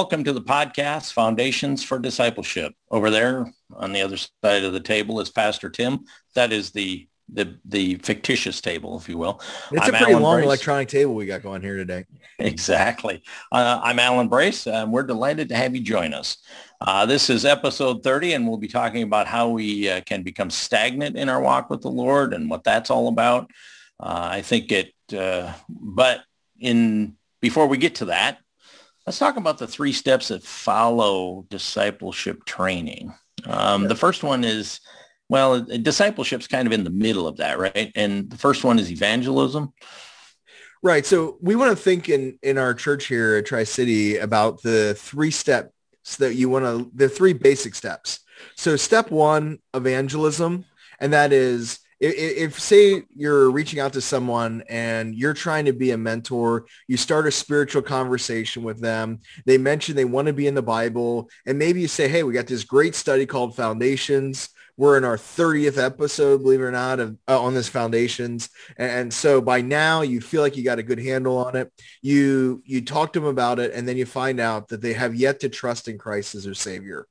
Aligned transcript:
welcome 0.00 0.24
to 0.24 0.32
the 0.32 0.40
podcast, 0.40 1.12
Foundations 1.12 1.84
for 1.84 1.98
Discipleship. 1.98 2.72
Over 2.90 3.10
there 3.10 3.52
on 3.74 3.92
the 3.92 4.00
other 4.00 4.16
side 4.16 4.64
of 4.64 4.72
the 4.72 4.80
table 4.80 5.20
is 5.20 5.28
Pastor 5.28 5.68
Tim. 5.68 6.06
That 6.34 6.54
is 6.54 6.70
the 6.70 7.06
the 7.30 7.58
the 7.66 7.96
fictitious 7.96 8.62
table, 8.62 8.96
if 8.98 9.10
you 9.10 9.18
will. 9.18 9.42
It's 9.70 9.86
I'm 9.86 9.94
a 9.94 9.98
pretty 9.98 10.12
Alan 10.12 10.22
long 10.22 10.36
Brace. 10.36 10.46
electronic 10.46 10.88
table 10.88 11.14
we 11.14 11.26
got 11.26 11.42
going 11.42 11.60
here 11.60 11.76
today. 11.76 12.06
Exactly. 12.38 13.22
Uh, 13.52 13.78
I'm 13.82 13.98
Alan 13.98 14.28
Brace, 14.28 14.66
and 14.66 14.90
we're 14.90 15.02
delighted 15.02 15.50
to 15.50 15.54
have 15.54 15.76
you 15.76 15.82
join 15.82 16.14
us. 16.14 16.38
Uh, 16.80 17.04
this 17.04 17.28
is 17.28 17.44
episode 17.44 18.02
30, 18.02 18.32
and 18.32 18.48
we'll 18.48 18.56
be 18.56 18.68
talking 18.68 19.02
about 19.02 19.26
how 19.26 19.50
we 19.50 19.90
uh, 19.90 20.00
can 20.06 20.22
become 20.22 20.48
stagnant 20.48 21.14
in 21.18 21.28
our 21.28 21.42
walk 21.42 21.68
with 21.68 21.82
the 21.82 21.90
Lord 21.90 22.32
and 22.32 22.48
what 22.48 22.64
that's 22.64 22.88
all 22.88 23.08
about. 23.08 23.50
Uh, 24.02 24.30
I 24.32 24.40
think 24.40 24.72
it, 24.72 24.94
uh, 25.14 25.52
but 25.68 26.22
in 26.58 27.18
before 27.42 27.66
we 27.66 27.76
get 27.76 27.96
to 27.96 28.06
that, 28.06 28.38
let's 29.06 29.18
talk 29.18 29.36
about 29.36 29.58
the 29.58 29.66
three 29.66 29.92
steps 29.92 30.28
that 30.28 30.42
follow 30.42 31.46
discipleship 31.48 32.44
training. 32.44 33.14
Um, 33.44 33.88
the 33.88 33.96
first 33.96 34.22
one 34.22 34.44
is, 34.44 34.80
well, 35.28 35.60
discipleship's 35.60 36.46
kind 36.46 36.66
of 36.66 36.72
in 36.72 36.84
the 36.84 36.90
middle 36.90 37.26
of 37.26 37.38
that, 37.38 37.58
right? 37.58 37.90
And 37.94 38.28
the 38.28 38.36
first 38.36 38.64
one 38.64 38.78
is 38.78 38.90
evangelism. 38.90 39.72
Right. 40.82 41.04
So 41.04 41.36
we 41.42 41.56
want 41.56 41.76
to 41.76 41.82
think 41.82 42.08
in, 42.08 42.38
in 42.42 42.56
our 42.56 42.72
church 42.72 43.06
here 43.06 43.36
at 43.36 43.46
Tri-City 43.46 44.16
about 44.16 44.62
the 44.62 44.94
three 44.94 45.30
steps 45.30 46.16
that 46.18 46.34
you 46.34 46.48
want 46.48 46.64
to, 46.64 46.90
the 46.94 47.08
three 47.08 47.34
basic 47.34 47.74
steps. 47.74 48.20
So 48.56 48.76
step 48.76 49.10
one, 49.10 49.58
evangelism, 49.74 50.64
and 50.98 51.12
that 51.12 51.32
is 51.32 51.80
if, 52.00 52.14
if, 52.16 52.60
say 52.60 53.02
you're 53.14 53.50
reaching 53.50 53.78
out 53.78 53.92
to 53.92 54.00
someone 54.00 54.64
and 54.68 55.14
you're 55.14 55.34
trying 55.34 55.66
to 55.66 55.72
be 55.72 55.90
a 55.90 55.98
mentor, 55.98 56.66
you 56.88 56.96
start 56.96 57.26
a 57.26 57.30
spiritual 57.30 57.82
conversation 57.82 58.62
with 58.62 58.80
them. 58.80 59.20
They 59.44 59.58
mention 59.58 59.94
they 59.94 60.06
want 60.06 60.26
to 60.26 60.32
be 60.32 60.46
in 60.46 60.54
the 60.54 60.62
Bible, 60.62 61.28
and 61.46 61.58
maybe 61.58 61.80
you 61.80 61.88
say, 61.88 62.08
"Hey, 62.08 62.22
we 62.22 62.32
got 62.32 62.46
this 62.46 62.64
great 62.64 62.94
study 62.94 63.26
called 63.26 63.54
Foundations." 63.54 64.48
We're 64.76 64.96
in 64.96 65.04
our 65.04 65.18
30th 65.18 65.76
episode, 65.76 66.42
believe 66.42 66.60
it 66.60 66.64
or 66.64 66.72
not, 66.72 67.00
of, 67.00 67.18
uh, 67.28 67.38
on 67.38 67.52
this 67.52 67.68
foundations. 67.68 68.48
And, 68.78 68.90
and 68.90 69.12
so 69.12 69.42
by 69.42 69.60
now 69.60 70.00
you 70.00 70.22
feel 70.22 70.40
like 70.40 70.56
you 70.56 70.64
got 70.64 70.78
a 70.78 70.82
good 70.82 70.98
handle 70.98 71.36
on 71.36 71.54
it. 71.54 71.70
You 72.00 72.62
you 72.64 72.80
talk 72.80 73.12
to 73.12 73.20
them 73.20 73.28
about 73.28 73.58
it, 73.58 73.74
and 73.74 73.86
then 73.86 73.98
you 73.98 74.06
find 74.06 74.40
out 74.40 74.68
that 74.68 74.80
they 74.80 74.94
have 74.94 75.14
yet 75.14 75.40
to 75.40 75.50
trust 75.50 75.86
in 75.88 75.98
Christ 75.98 76.34
as 76.34 76.44
their 76.44 76.54
Savior. 76.54 77.06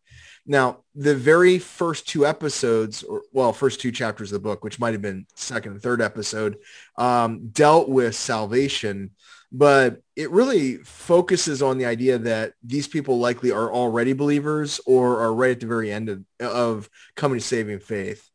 Now, 0.49 0.79
the 0.95 1.13
very 1.13 1.59
first 1.59 2.07
two 2.07 2.25
episodes, 2.25 3.03
or 3.03 3.21
well, 3.31 3.53
first 3.53 3.79
two 3.79 3.91
chapters 3.91 4.31
of 4.31 4.41
the 4.41 4.49
book, 4.49 4.63
which 4.63 4.79
might 4.79 4.93
have 4.93 5.01
been 5.01 5.27
second 5.35 5.73
and 5.73 5.81
third 5.81 6.01
episode, 6.01 6.57
um, 6.97 7.49
dealt 7.49 7.87
with 7.87 8.15
salvation, 8.15 9.11
but 9.51 10.01
it 10.15 10.31
really 10.31 10.77
focuses 10.77 11.61
on 11.61 11.77
the 11.77 11.85
idea 11.85 12.17
that 12.17 12.53
these 12.63 12.87
people 12.87 13.19
likely 13.19 13.51
are 13.51 13.71
already 13.71 14.13
believers 14.13 14.81
or 14.87 15.19
are 15.21 15.35
right 15.35 15.51
at 15.51 15.59
the 15.59 15.67
very 15.67 15.91
end 15.91 16.09
of, 16.09 16.23
of 16.39 16.89
coming 17.15 17.37
to 17.37 17.45
saving 17.45 17.77
faith. 17.79 18.28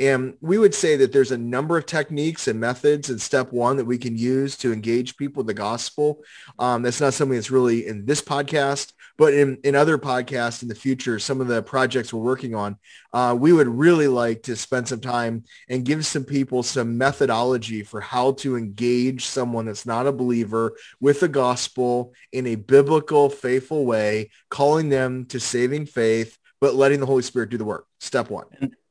And 0.00 0.34
we 0.40 0.56
would 0.56 0.74
say 0.74 0.96
that 0.96 1.12
there's 1.12 1.30
a 1.30 1.36
number 1.36 1.76
of 1.76 1.84
techniques 1.84 2.48
and 2.48 2.58
methods 2.58 3.10
in 3.10 3.18
step 3.18 3.52
one 3.52 3.76
that 3.76 3.84
we 3.84 3.98
can 3.98 4.16
use 4.16 4.56
to 4.56 4.72
engage 4.72 5.18
people 5.18 5.40
with 5.40 5.46
the 5.46 5.54
gospel. 5.54 6.24
Um, 6.58 6.80
that's 6.80 7.02
not 7.02 7.12
something 7.12 7.36
that's 7.36 7.50
really 7.50 7.86
in 7.86 8.06
this 8.06 8.22
podcast, 8.22 8.94
but 9.18 9.34
in, 9.34 9.58
in 9.62 9.74
other 9.74 9.98
podcasts 9.98 10.62
in 10.62 10.68
the 10.68 10.74
future, 10.74 11.18
some 11.18 11.42
of 11.42 11.48
the 11.48 11.62
projects 11.62 12.14
we're 12.14 12.22
working 12.22 12.54
on, 12.54 12.78
uh, 13.12 13.36
we 13.38 13.52
would 13.52 13.68
really 13.68 14.08
like 14.08 14.42
to 14.44 14.56
spend 14.56 14.88
some 14.88 15.00
time 15.00 15.44
and 15.68 15.84
give 15.84 16.06
some 16.06 16.24
people 16.24 16.62
some 16.62 16.96
methodology 16.96 17.82
for 17.82 18.00
how 18.00 18.32
to 18.32 18.56
engage 18.56 19.26
someone 19.26 19.66
that's 19.66 19.84
not 19.84 20.06
a 20.06 20.12
believer 20.12 20.78
with 21.00 21.20
the 21.20 21.28
gospel 21.28 22.14
in 22.32 22.46
a 22.46 22.54
biblical, 22.54 23.28
faithful 23.28 23.84
way, 23.84 24.30
calling 24.48 24.88
them 24.88 25.26
to 25.26 25.38
saving 25.38 25.84
faith, 25.84 26.38
but 26.58 26.74
letting 26.74 27.00
the 27.00 27.06
Holy 27.06 27.22
Spirit 27.22 27.50
do 27.50 27.58
the 27.58 27.64
work. 27.66 27.86
Step 27.98 28.30
one. 28.30 28.46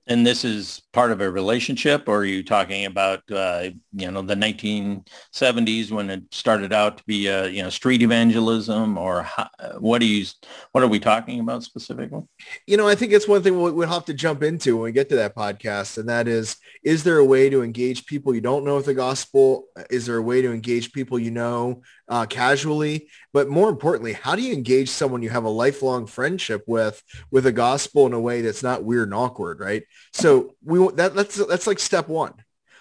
This 0.10 0.44
is 0.44 0.82
part 0.92 1.12
of 1.12 1.22
a 1.22 1.30
relationship, 1.30 2.10
or 2.10 2.18
are 2.18 2.26
you 2.26 2.44
talking 2.44 2.86
about, 2.86 3.22
uh, 3.32 3.70
you 3.94 4.10
know, 4.10 4.24
the 4.24 4.36
1970s 4.36 5.92
when 5.92 6.10
it 6.10 6.24
started 6.32 6.74
out 6.74 6.98
to 6.98 7.04
be, 7.06 7.30
uh, 7.30 7.46
you 7.46 7.62
know, 7.62 7.70
street 7.70 8.02
evangelism, 8.02 8.98
or 8.98 9.22
how, 9.22 9.48
what 9.78 10.02
are 10.02 10.06
you, 10.06 10.26
what 10.72 10.84
are 10.84 10.88
we 10.88 11.00
talking 11.00 11.40
about 11.40 11.64
specifically? 11.64 12.24
You 12.66 12.78
know, 12.78 12.88
I 12.88 12.96
think 12.96 13.14
it's 13.14 13.28
one 13.28 13.44
thing 13.44 13.62
we'll, 13.62 13.74
we'll 13.74 13.88
have 13.88 14.06
to 14.06 14.14
jump 14.16 14.42
into 14.42 14.76
when 14.78 14.86
we 14.86 14.92
get 14.92 15.10
to 15.10 15.16
that 15.18 15.36
podcast, 15.36 16.00
and 16.00 16.10
that 16.10 16.28
is, 16.28 16.58
is 16.84 17.04
there 17.04 17.18
a 17.20 17.26
way 17.26 17.52
to 17.52 17.62
engage 17.62 18.08
people 18.08 18.34
you 18.34 18.42
don't 18.42 18.66
know 18.66 18.78
with 18.78 18.88
the 18.88 18.96
gospel? 18.96 19.66
Is 19.92 20.08
there 20.08 20.18
a 20.18 20.24
way 20.24 20.42
to 20.42 20.52
engage 20.52 20.92
people 20.92 21.20
you 21.20 21.30
know 21.30 21.84
uh, 22.08 22.26
casually, 22.26 23.08
but 23.32 23.48
more 23.48 23.70
importantly, 23.70 24.14
how 24.14 24.36
do 24.36 24.42
you 24.42 24.54
engage 24.54 24.90
someone 24.90 25.22
you 25.22 25.30
have 25.30 25.44
a 25.44 25.50
lifelong 25.50 26.08
friendship 26.08 26.64
with 26.66 27.04
with 27.30 27.46
a 27.46 27.52
gospel 27.52 28.08
in 28.08 28.14
a 28.14 28.20
way 28.20 28.42
that's 28.42 28.64
not 28.64 28.84
weird 28.84 29.10
and 29.10 29.14
awkward, 29.14 29.60
right? 29.60 29.84
So 30.14 30.56
we 30.64 30.86
that 30.96 31.16
that's 31.16 31.36
that's 31.46 31.68
like 31.68 31.80
step 31.80 32.08
one. 32.08 32.34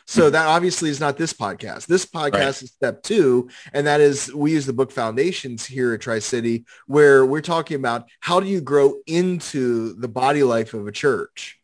So 0.07 0.27
hmm. 0.27 0.33
that 0.33 0.47
obviously 0.47 0.89
is 0.89 1.01
not 1.01 1.17
this 1.17 1.33
podcast. 1.33 1.87
This 1.87 2.07
podcast 2.07 2.33
right. 2.33 2.63
is 2.63 2.71
step 2.71 3.03
two, 3.03 3.51
and 3.73 3.87
that 3.87 4.01
is 4.01 4.33
we 4.35 4.53
use 4.53 4.67
the 4.67 4.73
book 4.73 4.91
Foundations 4.91 5.67
here 5.67 5.93
at 5.93 6.01
Tri 6.01 6.19
City, 6.19 6.65
where 6.87 7.27
we're 7.27 7.43
talking 7.43 7.77
about 7.77 8.09
how 8.21 8.41
do 8.41 8.47
you 8.47 8.61
grow 8.61 8.95
into 9.07 9.95
the 9.95 10.09
body 10.09 10.43
life 10.43 10.75
of 10.75 10.87
a 10.87 10.93
church. 10.93 11.58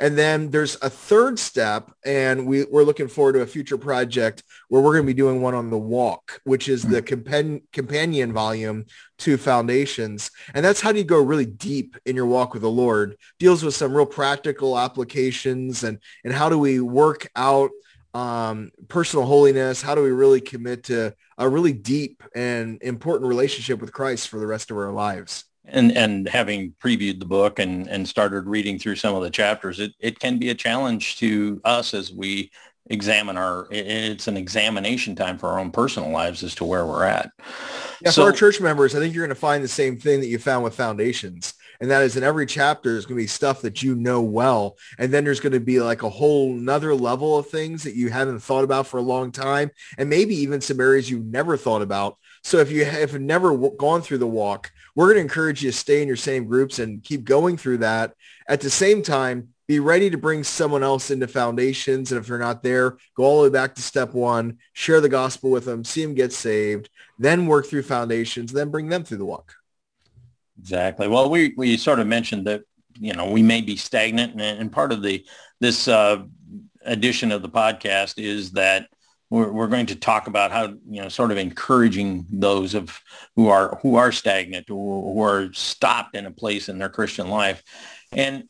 And 0.00 0.18
then 0.18 0.50
there's 0.50 0.76
a 0.82 0.90
third 0.90 1.38
step, 1.38 1.90
and 2.04 2.46
we, 2.46 2.64
we're 2.64 2.84
looking 2.84 3.08
forward 3.08 3.34
to 3.34 3.42
a 3.42 3.46
future 3.46 3.78
project 3.78 4.42
where 4.68 4.82
we're 4.82 4.92
going 4.92 5.04
to 5.04 5.12
be 5.12 5.14
doing 5.14 5.40
one 5.40 5.54
on 5.54 5.70
the 5.70 5.78
walk, 5.78 6.40
which 6.44 6.68
is 6.68 6.82
the 6.82 7.02
compan- 7.02 7.62
companion 7.72 8.32
volume 8.32 8.86
to 9.18 9.36
Foundations. 9.36 10.30
And 10.54 10.64
that's 10.64 10.80
how 10.80 10.92
do 10.92 10.98
you 10.98 11.04
go 11.04 11.20
really 11.20 11.46
deep 11.46 11.96
in 12.04 12.16
your 12.16 12.26
walk 12.26 12.52
with 12.52 12.62
the 12.62 12.70
Lord, 12.70 13.16
deals 13.38 13.62
with 13.62 13.74
some 13.74 13.94
real 13.94 14.06
practical 14.06 14.78
applications 14.78 15.84
and, 15.84 15.98
and 16.24 16.32
how 16.32 16.48
do 16.48 16.58
we 16.58 16.80
work 16.80 17.30
out 17.36 17.70
um, 18.14 18.70
personal 18.88 19.26
holiness? 19.26 19.82
How 19.82 19.94
do 19.94 20.02
we 20.02 20.10
really 20.10 20.40
commit 20.40 20.84
to 20.84 21.14
a 21.36 21.48
really 21.48 21.72
deep 21.72 22.22
and 22.34 22.80
important 22.82 23.28
relationship 23.28 23.80
with 23.80 23.92
Christ 23.92 24.28
for 24.28 24.38
the 24.38 24.46
rest 24.46 24.70
of 24.70 24.76
our 24.76 24.92
lives? 24.92 25.44
And 25.66 25.92
and 25.96 26.28
having 26.28 26.74
previewed 26.82 27.18
the 27.18 27.24
book 27.24 27.58
and 27.58 27.88
and 27.88 28.08
started 28.08 28.46
reading 28.46 28.78
through 28.78 28.96
some 28.96 29.14
of 29.14 29.22
the 29.22 29.30
chapters 29.30 29.80
it, 29.80 29.92
it 29.98 30.18
can 30.18 30.38
be 30.38 30.50
a 30.50 30.54
challenge 30.54 31.16
to 31.16 31.60
us 31.64 31.94
as 31.94 32.12
we 32.12 32.50
examine 32.90 33.36
our 33.38 33.66
it's 33.70 34.28
an 34.28 34.36
examination 34.36 35.16
time 35.16 35.38
for 35.38 35.48
our 35.48 35.58
own 35.58 35.70
personal 35.70 36.10
lives 36.10 36.42
as 36.44 36.54
to 36.54 36.64
where 36.64 36.84
we're 36.86 37.04
at. 37.04 37.30
Yeah 38.02 38.10
so, 38.10 38.22
for 38.22 38.26
our 38.28 38.32
church 38.32 38.60
members 38.60 38.94
i 38.94 38.98
think 38.98 39.14
you're 39.14 39.26
going 39.26 39.34
to 39.34 39.40
find 39.40 39.64
the 39.64 39.68
same 39.68 39.96
thing 39.96 40.20
that 40.20 40.26
you 40.26 40.38
found 40.38 40.64
with 40.64 40.74
foundations 40.74 41.54
and 41.80 41.90
that 41.90 42.02
is 42.02 42.16
in 42.16 42.22
every 42.22 42.46
chapter 42.46 42.92
there's 42.92 43.06
going 43.06 43.16
to 43.18 43.22
be 43.22 43.26
stuff 43.26 43.62
that 43.62 43.82
you 43.82 43.94
know 43.94 44.20
well 44.20 44.76
and 44.98 45.12
then 45.12 45.24
there's 45.24 45.40
going 45.40 45.52
to 45.52 45.60
be 45.60 45.80
like 45.80 46.02
a 46.02 46.10
whole 46.10 46.52
nother 46.52 46.94
level 46.94 47.38
of 47.38 47.48
things 47.48 47.82
that 47.82 47.94
you 47.94 48.10
haven't 48.10 48.40
thought 48.40 48.64
about 48.64 48.86
for 48.86 48.98
a 48.98 49.02
long 49.02 49.32
time 49.32 49.70
and 49.98 50.10
maybe 50.10 50.34
even 50.34 50.60
some 50.60 50.80
areas 50.80 51.10
you 51.10 51.20
never 51.20 51.56
thought 51.56 51.82
about. 51.82 52.18
So 52.42 52.58
if 52.58 52.70
you 52.70 52.84
have 52.84 53.18
never 53.18 53.56
gone 53.70 54.02
through 54.02 54.18
the 54.18 54.26
walk 54.26 54.70
we're 54.94 55.06
going 55.06 55.16
to 55.16 55.22
encourage 55.22 55.62
you 55.62 55.70
to 55.70 55.76
stay 55.76 56.02
in 56.02 56.08
your 56.08 56.16
same 56.16 56.46
groups 56.46 56.78
and 56.78 57.02
keep 57.02 57.24
going 57.24 57.56
through 57.56 57.78
that. 57.78 58.14
At 58.48 58.60
the 58.60 58.70
same 58.70 59.02
time, 59.02 59.48
be 59.66 59.80
ready 59.80 60.10
to 60.10 60.18
bring 60.18 60.44
someone 60.44 60.82
else 60.82 61.10
into 61.10 61.26
foundations. 61.26 62.12
And 62.12 62.20
if 62.20 62.26
they're 62.26 62.38
not 62.38 62.62
there, 62.62 62.98
go 63.16 63.24
all 63.24 63.38
the 63.38 63.48
way 63.48 63.52
back 63.52 63.74
to 63.74 63.82
step 63.82 64.12
one, 64.12 64.58
share 64.72 65.00
the 65.00 65.08
gospel 65.08 65.50
with 65.50 65.64
them, 65.64 65.84
see 65.84 66.04
them 66.04 66.14
get 66.14 66.32
saved, 66.32 66.90
then 67.18 67.46
work 67.46 67.66
through 67.66 67.82
foundations, 67.82 68.52
then 68.52 68.70
bring 68.70 68.88
them 68.88 69.04
through 69.04 69.18
the 69.18 69.24
walk. 69.24 69.54
Exactly. 70.58 71.08
Well, 71.08 71.30
we, 71.30 71.54
we 71.56 71.76
sort 71.76 71.98
of 71.98 72.06
mentioned 72.06 72.46
that, 72.46 72.62
you 72.98 73.14
know, 73.14 73.30
we 73.30 73.42
may 73.42 73.60
be 73.60 73.76
stagnant 73.76 74.32
and, 74.34 74.42
and 74.42 74.70
part 74.70 74.92
of 74.92 75.02
the, 75.02 75.24
this 75.60 75.88
uh, 75.88 76.22
edition 76.84 77.32
of 77.32 77.42
the 77.42 77.48
podcast 77.48 78.14
is 78.18 78.52
that 78.52 78.88
we're, 79.30 79.50
we're 79.50 79.68
going 79.68 79.86
to 79.86 79.96
talk 79.96 80.26
about 80.26 80.52
how 80.52 80.66
you 80.88 81.02
know 81.02 81.08
sort 81.08 81.32
of 81.32 81.38
encouraging 81.38 82.26
those 82.30 82.74
of 82.74 83.00
who 83.36 83.48
are 83.48 83.78
who 83.82 83.96
are 83.96 84.12
stagnant 84.12 84.66
who, 84.68 84.74
who 84.74 85.22
are 85.22 85.52
stopped 85.52 86.16
in 86.16 86.26
a 86.26 86.30
place 86.30 86.68
in 86.68 86.78
their 86.78 86.88
Christian 86.88 87.28
life, 87.28 87.62
and 88.12 88.44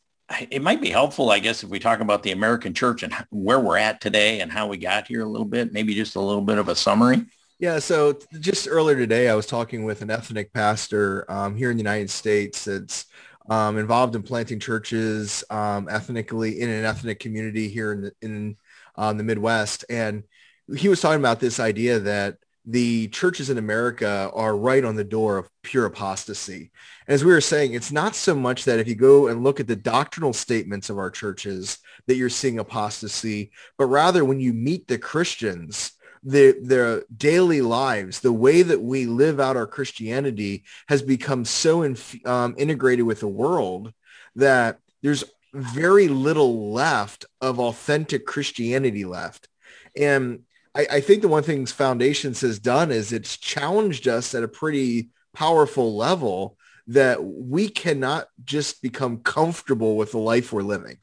it 0.51 0.63
might 0.63 0.81
be 0.81 0.91
helpful, 0.91 1.31
I 1.31 1.39
guess, 1.39 1.63
if 1.63 1.71
we 1.71 1.79
talk 1.79 2.01
about 2.01 2.23
the 2.23 2.33
American 2.33 2.73
church 2.73 3.03
and 3.03 3.13
where 3.31 3.61
we're 3.61 3.77
at 3.77 4.01
today 4.01 4.41
and 4.41 4.51
how 4.51 4.67
we 4.67 4.79
got 4.79 5.07
here 5.07 5.21
a 5.21 5.29
little 5.29 5.47
bit, 5.47 5.73
maybe 5.73 5.95
just 5.95 6.17
a 6.17 6.21
little 6.21 6.43
bit 6.43 6.59
of 6.59 6.69
a 6.69 6.75
summary. 6.75 7.27
Yeah, 7.59 7.79
so 7.79 8.19
just 8.41 8.67
earlier 8.69 8.97
today, 8.97 9.29
I 9.29 9.35
was 9.35 9.47
talking 9.47 9.85
with 9.85 10.03
an 10.03 10.11
ethnic 10.11 10.53
pastor 10.53 11.31
um, 11.31 11.55
here 11.55 11.71
in 11.71 11.77
the 11.77 11.83
United 11.83 12.11
States 12.11 12.65
that's 12.65 13.07
um, 13.49 13.79
involved 13.79 14.17
in 14.17 14.23
planting 14.23 14.59
churches 14.59 15.45
um, 15.51 15.89
ethnically 15.89 16.61
in 16.61 16.71
an 16.71 16.85
ethnic 16.85 17.21
community 17.21 17.69
here 17.69 17.93
in 17.93 18.01
the, 18.03 18.13
in 18.23 18.57
um, 18.97 19.19
the 19.19 19.25
Midwest, 19.25 19.85
and 19.89 20.25
he 20.77 20.89
was 20.89 21.01
talking 21.01 21.21
about 21.21 21.41
this 21.41 21.61
idea 21.61 21.99
that 22.01 22.39
the 22.67 23.09
churches 23.09 23.51
in 23.51 23.59
America 23.59 24.31
are 24.33 24.57
right 24.57 24.85
on 24.85 24.97
the 24.97 25.05
door 25.05 25.37
of 25.37 25.51
pure 25.63 25.85
apostasy. 25.85 26.71
As 27.07 27.23
we 27.23 27.31
were 27.31 27.43
saying, 27.43 27.75
it's 27.75 27.93
not 27.93 28.17
so 28.17 28.35
much 28.35 28.65
that 28.65 28.79
if 28.79 28.89
you 28.89 28.95
go 28.95 29.27
and 29.27 29.45
look 29.45 29.61
at 29.61 29.67
the 29.67 29.77
doctrinal 29.77 30.33
statements 30.33 30.89
of 30.89 30.99
our 30.99 31.11
churches 31.11 31.79
that 32.07 32.17
you're 32.17 32.31
seeing 32.31 32.59
apostasy, 32.59 33.51
but 33.77 33.87
rather 33.87 34.25
when 34.25 34.41
you 34.41 34.55
meet 34.55 34.89
the 34.89 34.97
Christians, 34.97 35.93
the 36.23 36.59
their 36.63 37.03
daily 37.15 37.61
lives, 37.61 38.21
the 38.21 38.33
way 38.33 38.63
that 38.63 38.81
we 38.81 39.05
live 39.05 39.41
out 39.41 39.59
our 39.59 39.67
Christianity 39.67 40.65
has 40.89 41.03
become 41.03 41.45
so 41.45 41.85
um, 42.25 42.55
integrated 42.57 43.05
with 43.05 43.21
the 43.21 43.29
world 43.29 43.93
that 44.37 44.79
there's 45.03 45.25
very 45.53 46.09
little 46.09 46.73
left 46.73 47.27
of 47.43 47.61
authentic 47.61 48.25
Christianity 48.25 49.05
left. 49.05 49.49
And 49.95 50.45
I, 50.75 50.87
I 50.93 51.01
think 51.01 51.23
the 51.23 51.29
one 51.29 51.43
thing 51.43 51.67
Foundations 51.67 52.41
has 52.41 52.59
done 52.59 52.91
is 52.91 53.13
it's 53.13 53.37
challenged 53.37 54.09
us 54.09 54.35
at 54.35 54.43
a 54.43 54.49
pretty 54.49 55.11
powerful 55.33 55.97
level 55.97 56.57
that 56.87 57.25
we 57.25 57.69
cannot 57.69 58.29
just 58.45 58.83
become 58.83 59.19
comfortable 59.19 59.97
with 59.97 60.13
the 60.13 60.19
life 60.19 60.53
we're 60.53 60.63
living. 60.63 60.99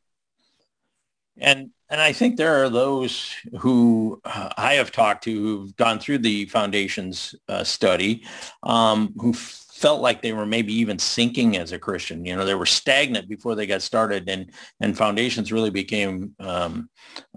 And 1.37 1.71
and 1.89 1.99
I 1.99 2.13
think 2.13 2.37
there 2.37 2.63
are 2.63 2.69
those 2.69 3.35
who 3.59 4.21
uh, 4.23 4.49
I 4.55 4.75
have 4.75 4.93
talked 4.93 5.25
to 5.25 5.31
who've 5.31 5.75
gone 5.75 5.99
through 5.99 6.19
the 6.19 6.45
foundations 6.45 7.35
uh, 7.49 7.65
study 7.65 8.25
um, 8.63 9.13
who 9.17 9.33
felt 9.81 10.01
like 10.01 10.21
they 10.21 10.31
were 10.31 10.45
maybe 10.45 10.73
even 10.73 10.99
sinking 10.99 11.57
as 11.57 11.71
a 11.71 11.79
Christian. 11.79 12.23
You 12.23 12.35
know, 12.35 12.45
they 12.45 12.55
were 12.55 12.67
stagnant 12.67 13.27
before 13.27 13.55
they 13.55 13.65
got 13.65 13.81
started, 13.81 14.29
and 14.29 14.51
and 14.79 14.95
foundations 14.95 15.51
really 15.51 15.71
became 15.71 16.35
um, 16.39 16.89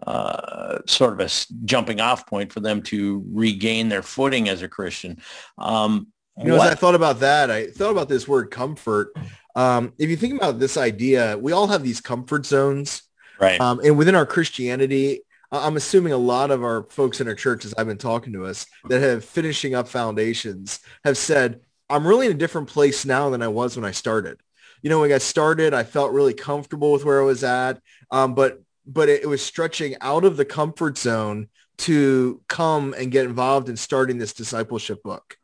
uh, 0.06 0.78
sort 0.86 1.14
of 1.14 1.20
a 1.20 1.30
jumping 1.64 2.00
off 2.00 2.26
point 2.26 2.52
for 2.52 2.60
them 2.60 2.82
to 2.82 3.24
regain 3.32 3.88
their 3.88 4.02
footing 4.02 4.48
as 4.48 4.62
a 4.62 4.68
Christian. 4.68 5.18
Um, 5.58 6.08
you 6.36 6.44
know, 6.44 6.56
what? 6.56 6.66
as 6.66 6.72
I 6.72 6.76
thought 6.76 6.94
about 6.94 7.20
that, 7.20 7.50
I 7.50 7.68
thought 7.68 7.92
about 7.92 8.08
this 8.08 8.28
word 8.28 8.50
comfort. 8.50 9.14
Um, 9.56 9.92
if 9.98 10.10
you 10.10 10.16
think 10.16 10.34
about 10.34 10.58
this 10.58 10.76
idea, 10.76 11.38
we 11.38 11.52
all 11.52 11.68
have 11.68 11.82
these 11.82 12.00
comfort 12.00 12.44
zones, 12.44 13.02
right? 13.40 13.60
Um, 13.60 13.80
and 13.82 13.96
within 13.96 14.14
our 14.14 14.26
Christianity, 14.26 15.22
I'm 15.52 15.76
assuming 15.76 16.12
a 16.12 16.18
lot 16.18 16.50
of 16.50 16.64
our 16.64 16.84
folks 16.90 17.20
in 17.20 17.28
our 17.28 17.34
churches 17.34 17.74
I've 17.78 17.86
been 17.86 17.98
talking 17.98 18.32
to 18.32 18.44
us 18.44 18.66
that 18.88 19.00
have 19.00 19.24
finishing 19.24 19.74
up 19.74 19.88
foundations 19.88 20.80
have 21.04 21.16
said, 21.16 21.60
I'm 21.88 22.06
really 22.06 22.26
in 22.26 22.32
a 22.32 22.38
different 22.38 22.68
place 22.68 23.04
now 23.04 23.30
than 23.30 23.42
I 23.42 23.48
was 23.48 23.76
when 23.76 23.84
I 23.84 23.92
started. 23.92 24.40
You 24.82 24.90
know, 24.90 25.00
when 25.00 25.12
I 25.12 25.18
started, 25.18 25.74
I 25.74 25.84
felt 25.84 26.12
really 26.12 26.34
comfortable 26.34 26.92
with 26.92 27.04
where 27.04 27.20
I 27.20 27.24
was 27.24 27.44
at, 27.44 27.80
um, 28.10 28.34
but 28.34 28.62
but 28.86 29.08
it, 29.08 29.22
it 29.22 29.26
was 29.26 29.42
stretching 29.42 29.96
out 30.00 30.24
of 30.24 30.36
the 30.36 30.44
comfort 30.44 30.98
zone 30.98 31.48
to 31.76 32.40
come 32.48 32.94
and 32.96 33.10
get 33.10 33.24
involved 33.24 33.68
in 33.68 33.76
starting 33.76 34.18
this 34.18 34.34
discipleship 34.34 35.02
book. 35.02 35.36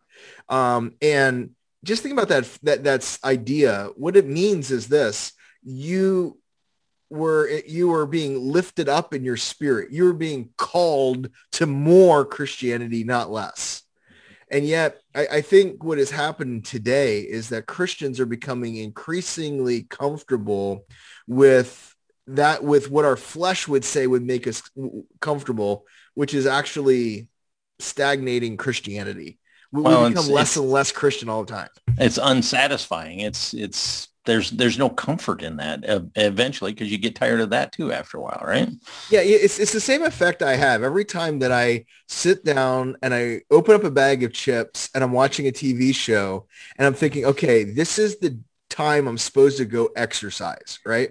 Um, 0.49 0.95
and 1.01 1.51
just 1.85 2.03
think 2.03 2.13
about 2.13 2.29
that, 2.29 2.59
that 2.63 2.85
that's 2.85 3.23
idea. 3.25 3.89
What 3.97 4.17
it 4.17 4.27
means 4.27 4.71
is 4.71 4.89
this, 4.89 5.33
you 5.63 6.39
were, 7.09 7.49
you 7.67 7.89
were 7.89 8.07
being 8.07 8.53
lifted 8.53 8.89
up 8.89 9.15
in 9.15 9.25
your 9.25 9.39
spirit. 9.39 9.91
You 9.91 10.05
were 10.05 10.13
being 10.13 10.51
called 10.57 11.31
to 11.53 11.67
more 11.67 12.25
Christianity, 12.25 13.05
not 13.05 13.31
less. 13.31 13.83
And 14.51 14.67
yet 14.67 15.01
I, 15.15 15.27
I 15.27 15.41
think 15.41 15.83
what 15.83 15.99
has 15.99 16.11
happened 16.11 16.65
today 16.65 17.21
is 17.21 17.49
that 17.49 17.67
Christians 17.67 18.21
are 18.21 18.27
becoming 18.27 18.77
increasingly 18.77 19.85
comfortable 19.85 20.87
with 21.27 21.95
that, 22.27 22.63
with 22.63 22.91
what 22.91 23.05
our 23.05 23.17
flesh 23.17 23.67
would 23.69 23.85
say 23.85 24.07
would 24.07 24.25
make 24.25 24.47
us 24.47 24.63
comfortable, 25.21 25.87
which 26.15 26.35
is 26.35 26.47
actually 26.47 27.29
stagnating 27.79 28.57
Christianity 28.57 29.40
we, 29.73 29.83
well, 29.83 30.09
become 30.09 30.29
less 30.29 30.57
and 30.57 30.69
less 30.69 30.93
Christian 30.93 31.29
all 31.29 31.45
the 31.45 31.53
time. 31.53 31.69
It's 31.99 32.19
unsatisfying. 32.19 33.21
It's 33.21 33.55
it's 33.55 34.09
there's 34.27 34.51
there's 34.51 34.79
no 34.79 34.89
comfort 34.89 35.43
in 35.43 35.57
that 35.57 35.89
uh, 35.89 36.01
eventually 36.17 36.73
because 36.73 36.91
you 36.91 36.99
get 36.99 37.15
tired 37.15 37.41
of 37.41 37.51
that 37.51 37.73
too 37.73 37.93
after 37.93 38.19
a 38.19 38.21
while, 38.21 38.43
right? 38.45 38.69
Yeah, 39.11 39.21
it's 39.21 39.59
it's 39.59 39.73
the 39.73 39.81
same 39.81 40.03
effect 40.03 40.43
I 40.43 40.57
have 40.57 40.83
every 40.83 41.05
time 41.05 41.39
that 41.39 41.53
I 41.53 41.87
sit 42.09 42.45
down 42.45 42.97
and 43.03 43.15
I 43.15 43.43
open 43.51 43.75
up 43.75 43.85
a 43.85 43.91
bag 43.91 44.23
of 44.23 44.33
chips 44.33 44.91
and 44.95 45.03
I'm 45.03 45.13
watching 45.13 45.47
a 45.47 45.53
TV 45.53 45.95
show 45.95 46.47
and 46.77 46.87
I'm 46.87 46.95
thinking, 46.95 47.25
okay, 47.27 47.65
this 47.65 47.99
is 47.99 48.19
the 48.19 48.39
time 48.69 49.07
I'm 49.07 49.19
supposed 49.19 49.59
to 49.59 49.65
go 49.65 49.91
exercise, 49.97 50.81
right? 50.85 51.11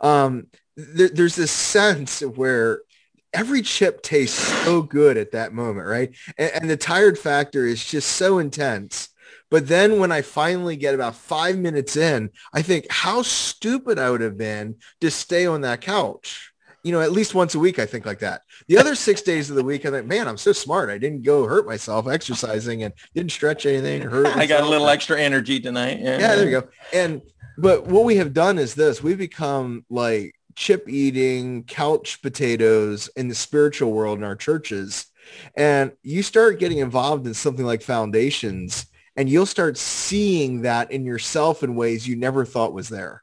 Um, 0.00 0.48
there, 0.76 1.08
there's 1.08 1.36
this 1.36 1.50
sense 1.50 2.20
of 2.20 2.36
where 2.36 2.80
every 3.36 3.60
chip 3.60 4.02
tastes 4.02 4.38
so 4.64 4.80
good 4.82 5.18
at 5.18 5.32
that 5.32 5.52
moment, 5.52 5.86
right? 5.86 6.14
And, 6.38 6.50
and, 6.54 6.70
the 6.70 6.76
tired 6.76 7.18
factor 7.18 7.66
is 7.66 7.84
just 7.84 8.12
so 8.12 8.38
intense. 8.38 9.10
But 9.50 9.68
then 9.68 9.98
when 10.00 10.10
I 10.10 10.22
finally 10.22 10.74
get 10.76 10.94
about 10.94 11.14
five 11.14 11.58
minutes 11.58 11.96
in, 11.96 12.30
I 12.52 12.62
think 12.62 12.86
how 12.90 13.22
stupid 13.22 13.98
I 13.98 14.10
would 14.10 14.22
have 14.22 14.38
been 14.38 14.76
to 15.02 15.10
stay 15.10 15.46
on 15.46 15.60
that 15.60 15.82
couch. 15.82 16.52
You 16.82 16.92
know, 16.92 17.00
at 17.00 17.12
least 17.12 17.34
once 17.34 17.54
a 17.54 17.58
week, 17.58 17.78
I 17.78 17.86
think 17.86 18.06
like 18.06 18.20
that. 18.20 18.42
The 18.68 18.78
other 18.78 18.94
six 18.94 19.20
days 19.20 19.50
of 19.50 19.56
the 19.56 19.64
week, 19.64 19.84
I 19.84 19.90
think, 19.90 20.06
man, 20.06 20.28
I'm 20.28 20.36
so 20.36 20.52
smart. 20.52 20.88
I 20.88 20.98
didn't 20.98 21.22
go 21.22 21.44
hurt 21.44 21.66
myself 21.66 22.08
exercising 22.08 22.84
and 22.84 22.94
didn't 23.14 23.32
stretch 23.32 23.66
anything. 23.66 24.02
Hurt. 24.02 24.24
Myself. 24.24 24.36
I 24.42 24.46
got 24.46 24.62
a 24.62 24.68
little 24.68 24.88
extra 24.88 25.20
energy 25.20 25.60
tonight. 25.60 25.98
Yeah. 26.00 26.18
yeah, 26.18 26.36
there 26.36 26.44
you 26.44 26.60
go. 26.60 26.68
And 26.92 27.22
but 27.58 27.86
what 27.86 28.04
we 28.04 28.16
have 28.16 28.32
done 28.32 28.58
is 28.58 28.74
this: 28.74 29.02
we've 29.02 29.18
become 29.18 29.84
like 29.90 30.36
chip 30.56 30.88
eating 30.88 31.62
couch 31.64 32.20
potatoes 32.22 33.08
in 33.16 33.28
the 33.28 33.34
spiritual 33.34 33.92
world 33.92 34.18
in 34.18 34.24
our 34.24 34.36
churches. 34.36 35.06
And 35.54 35.92
you 36.02 36.22
start 36.22 36.58
getting 36.58 36.78
involved 36.78 37.26
in 37.26 37.34
something 37.34 37.64
like 37.64 37.82
foundations 37.82 38.86
and 39.16 39.28
you'll 39.28 39.46
start 39.46 39.78
seeing 39.78 40.62
that 40.62 40.90
in 40.90 41.04
yourself 41.04 41.62
in 41.62 41.74
ways 41.74 42.06
you 42.06 42.16
never 42.16 42.44
thought 42.44 42.72
was 42.72 42.88
there. 42.88 43.22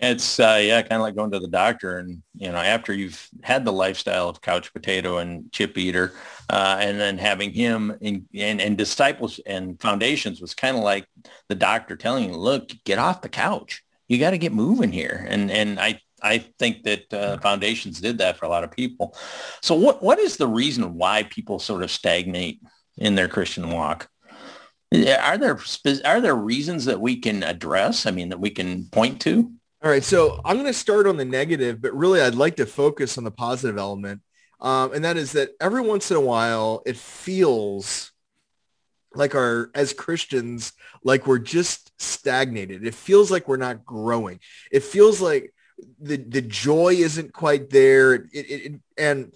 It's 0.00 0.40
uh, 0.40 0.60
yeah, 0.60 0.82
kind 0.82 0.94
of 0.94 1.02
like 1.02 1.14
going 1.14 1.30
to 1.30 1.38
the 1.38 1.48
doctor, 1.48 1.98
and 1.98 2.20
you 2.34 2.50
know, 2.50 2.58
after 2.58 2.92
you've 2.92 3.26
had 3.42 3.64
the 3.64 3.72
lifestyle 3.72 4.28
of 4.28 4.42
couch 4.42 4.72
potato 4.72 5.18
and 5.18 5.50
chip 5.52 5.78
eater, 5.78 6.12
uh, 6.50 6.76
and 6.80 6.98
then 6.98 7.16
having 7.16 7.52
him 7.52 7.96
in 8.00 8.26
and, 8.34 8.60
and 8.60 8.76
disciples 8.76 9.40
and 9.46 9.80
foundations 9.80 10.40
was 10.40 10.52
kind 10.52 10.76
of 10.76 10.82
like 10.82 11.06
the 11.48 11.54
doctor 11.54 11.96
telling 11.96 12.28
you, 12.28 12.36
"Look, 12.36 12.70
get 12.84 12.98
off 12.98 13.22
the 13.22 13.28
couch. 13.28 13.84
You 14.14 14.20
got 14.20 14.30
to 14.30 14.38
get 14.38 14.52
moving 14.52 14.92
here." 14.92 15.26
And 15.28 15.50
and 15.50 15.78
I 15.78 16.00
I 16.24 16.38
think 16.58 16.84
that 16.84 17.12
uh, 17.12 17.36
foundations 17.38 18.00
did 18.00 18.18
that 18.18 18.38
for 18.38 18.46
a 18.46 18.48
lot 18.48 18.64
of 18.64 18.70
people. 18.70 19.14
So 19.60 19.74
what, 19.74 20.02
what 20.02 20.18
is 20.18 20.38
the 20.38 20.48
reason 20.48 20.94
why 20.94 21.24
people 21.24 21.58
sort 21.58 21.82
of 21.82 21.90
stagnate 21.90 22.62
in 22.96 23.14
their 23.14 23.28
Christian 23.28 23.70
walk? 23.70 24.08
Are 24.92 25.36
there, 25.36 25.58
are 26.04 26.20
there 26.20 26.34
reasons 26.34 26.86
that 26.86 27.00
we 27.00 27.20
can 27.20 27.42
address? 27.42 28.06
I 28.06 28.10
mean, 28.10 28.30
that 28.30 28.40
we 28.40 28.50
can 28.50 28.86
point 28.86 29.20
to? 29.22 29.52
All 29.82 29.90
right. 29.90 30.02
So 30.02 30.40
I'm 30.44 30.56
going 30.56 30.66
to 30.66 30.72
start 30.72 31.06
on 31.06 31.18
the 31.18 31.24
negative, 31.26 31.82
but 31.82 31.94
really 31.94 32.22
I'd 32.22 32.34
like 32.34 32.56
to 32.56 32.66
focus 32.66 33.18
on 33.18 33.24
the 33.24 33.30
positive 33.30 33.76
element. 33.76 34.22
Um, 34.60 34.94
and 34.94 35.04
that 35.04 35.18
is 35.18 35.32
that 35.32 35.50
every 35.60 35.82
once 35.82 36.10
in 36.10 36.16
a 36.16 36.20
while, 36.20 36.82
it 36.86 36.96
feels 36.96 38.12
like 39.14 39.34
our 39.34 39.70
as 39.74 39.92
Christians, 39.92 40.72
like 41.02 41.26
we're 41.26 41.38
just 41.38 41.83
stagnated. 41.98 42.86
It 42.86 42.94
feels 42.94 43.30
like 43.30 43.48
we're 43.48 43.56
not 43.56 43.84
growing. 43.84 44.40
It 44.70 44.82
feels 44.82 45.20
like 45.20 45.52
the 46.00 46.16
the 46.16 46.42
joy 46.42 46.94
isn't 46.94 47.32
quite 47.32 47.70
there. 47.70 48.14
It, 48.14 48.26
it, 48.32 48.50
it, 48.50 48.72
and 48.96 49.32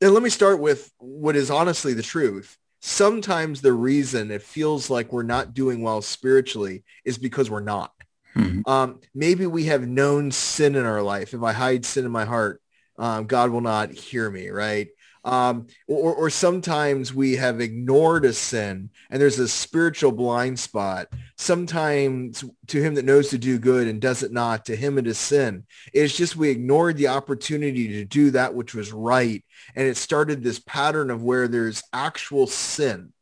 and 0.00 0.12
let 0.12 0.22
me 0.22 0.30
start 0.30 0.60
with 0.60 0.90
what 0.98 1.36
is 1.36 1.50
honestly 1.50 1.94
the 1.94 2.02
truth. 2.02 2.56
Sometimes 2.80 3.60
the 3.60 3.72
reason 3.72 4.30
it 4.32 4.42
feels 4.42 4.90
like 4.90 5.12
we're 5.12 5.22
not 5.22 5.54
doing 5.54 5.82
well 5.82 6.02
spiritually 6.02 6.82
is 7.04 7.18
because 7.18 7.48
we're 7.48 7.60
not. 7.60 7.92
Mm-hmm. 8.36 8.68
Um, 8.68 9.00
maybe 9.14 9.46
we 9.46 9.64
have 9.64 9.86
known 9.86 10.32
sin 10.32 10.74
in 10.74 10.84
our 10.84 11.02
life. 11.02 11.34
If 11.34 11.42
I 11.42 11.52
hide 11.52 11.84
sin 11.84 12.04
in 12.04 12.10
my 12.10 12.24
heart, 12.24 12.60
um, 12.98 13.26
God 13.26 13.50
will 13.50 13.60
not 13.60 13.92
hear 13.92 14.28
me, 14.28 14.48
right? 14.48 14.88
Um, 15.24 15.68
or, 15.86 16.14
or 16.14 16.30
sometimes 16.30 17.14
we 17.14 17.36
have 17.36 17.60
ignored 17.60 18.24
a 18.24 18.32
sin 18.32 18.90
and 19.08 19.22
there's 19.22 19.38
a 19.38 19.46
spiritual 19.46 20.10
blind 20.10 20.58
spot. 20.58 21.08
Sometimes 21.36 22.44
to 22.66 22.82
him 22.82 22.94
that 22.96 23.04
knows 23.04 23.30
to 23.30 23.38
do 23.38 23.58
good 23.58 23.86
and 23.86 24.00
does 24.00 24.22
it 24.22 24.32
not, 24.32 24.64
to 24.64 24.76
him 24.76 24.98
it 24.98 25.06
is 25.06 25.18
sin. 25.18 25.64
It's 25.92 26.16
just 26.16 26.34
we 26.34 26.50
ignored 26.50 26.96
the 26.96 27.08
opportunity 27.08 27.88
to 27.88 28.04
do 28.04 28.32
that 28.32 28.54
which 28.54 28.74
was 28.74 28.92
right. 28.92 29.44
And 29.76 29.86
it 29.86 29.96
started 29.96 30.42
this 30.42 30.58
pattern 30.58 31.10
of 31.10 31.22
where 31.22 31.46
there's 31.46 31.82
actual 31.92 32.46
sin. 32.48 33.12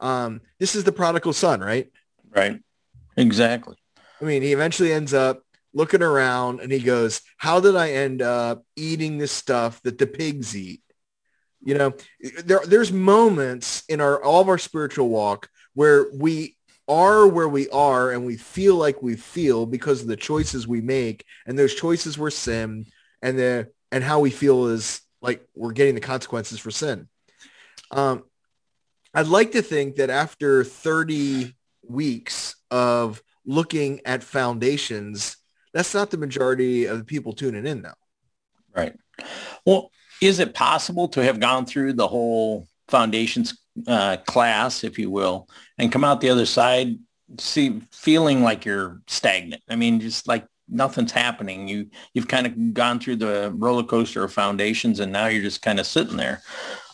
Um, 0.00 0.42
this 0.58 0.76
is 0.76 0.84
the 0.84 0.92
prodigal 0.92 1.32
son, 1.32 1.60
right? 1.60 1.90
Right. 2.30 2.60
Exactly. 3.16 3.76
I 4.20 4.24
mean, 4.24 4.42
he 4.42 4.52
eventually 4.52 4.92
ends 4.92 5.12
up 5.12 5.42
looking 5.74 6.02
around 6.02 6.60
and 6.60 6.70
he 6.70 6.78
goes, 6.78 7.20
how 7.36 7.60
did 7.60 7.76
I 7.76 7.90
end 7.90 8.22
up 8.22 8.64
eating 8.76 9.18
this 9.18 9.32
stuff 9.32 9.82
that 9.82 9.98
the 9.98 10.06
pigs 10.06 10.56
eat? 10.56 10.80
You 11.66 11.74
know, 11.74 11.94
there 12.44 12.60
there's 12.64 12.92
moments 12.92 13.82
in 13.88 14.00
our 14.00 14.22
all 14.22 14.40
of 14.40 14.48
our 14.48 14.56
spiritual 14.56 15.08
walk 15.08 15.50
where 15.74 16.06
we 16.14 16.56
are 16.86 17.26
where 17.26 17.48
we 17.48 17.68
are 17.70 18.12
and 18.12 18.24
we 18.24 18.36
feel 18.36 18.76
like 18.76 19.02
we 19.02 19.16
feel 19.16 19.66
because 19.66 20.00
of 20.00 20.06
the 20.06 20.16
choices 20.16 20.68
we 20.68 20.80
make 20.80 21.24
and 21.44 21.58
those 21.58 21.74
choices 21.74 22.16
were 22.16 22.30
sin 22.30 22.86
and 23.20 23.36
the 23.36 23.66
and 23.90 24.04
how 24.04 24.20
we 24.20 24.30
feel 24.30 24.66
is 24.66 25.00
like 25.20 25.44
we're 25.56 25.72
getting 25.72 25.96
the 25.96 26.00
consequences 26.00 26.60
for 26.60 26.70
sin. 26.70 27.08
Um, 27.90 28.22
I'd 29.12 29.26
like 29.26 29.50
to 29.52 29.62
think 29.62 29.96
that 29.96 30.08
after 30.08 30.62
30 30.62 31.52
weeks 31.82 32.54
of 32.70 33.20
looking 33.44 34.02
at 34.04 34.22
foundations, 34.22 35.36
that's 35.74 35.94
not 35.94 36.12
the 36.12 36.16
majority 36.16 36.84
of 36.84 36.98
the 36.98 37.04
people 37.04 37.32
tuning 37.32 37.66
in 37.66 37.82
though. 37.82 37.90
Right. 38.72 38.94
Well, 39.64 39.90
is 40.20 40.38
it 40.38 40.54
possible 40.54 41.08
to 41.08 41.22
have 41.22 41.40
gone 41.40 41.66
through 41.66 41.94
the 41.94 42.08
whole 42.08 42.66
foundations 42.88 43.58
uh, 43.86 44.16
class, 44.26 44.84
if 44.84 44.98
you 44.98 45.10
will, 45.10 45.48
and 45.78 45.92
come 45.92 46.04
out 46.04 46.20
the 46.20 46.30
other 46.30 46.46
side, 46.46 46.98
see, 47.38 47.80
feeling 47.90 48.42
like 48.42 48.64
you're 48.64 49.00
stagnant? 49.06 49.62
I 49.68 49.76
mean, 49.76 50.00
just 50.00 50.26
like 50.28 50.46
nothing's 50.68 51.12
happening. 51.12 51.68
You 51.68 51.88
you've 52.14 52.28
kind 52.28 52.46
of 52.46 52.74
gone 52.74 52.98
through 52.98 53.16
the 53.16 53.52
roller 53.54 53.84
coaster 53.84 54.24
of 54.24 54.32
foundations, 54.32 55.00
and 55.00 55.12
now 55.12 55.26
you're 55.26 55.42
just 55.42 55.62
kind 55.62 55.80
of 55.80 55.86
sitting 55.86 56.16
there. 56.16 56.42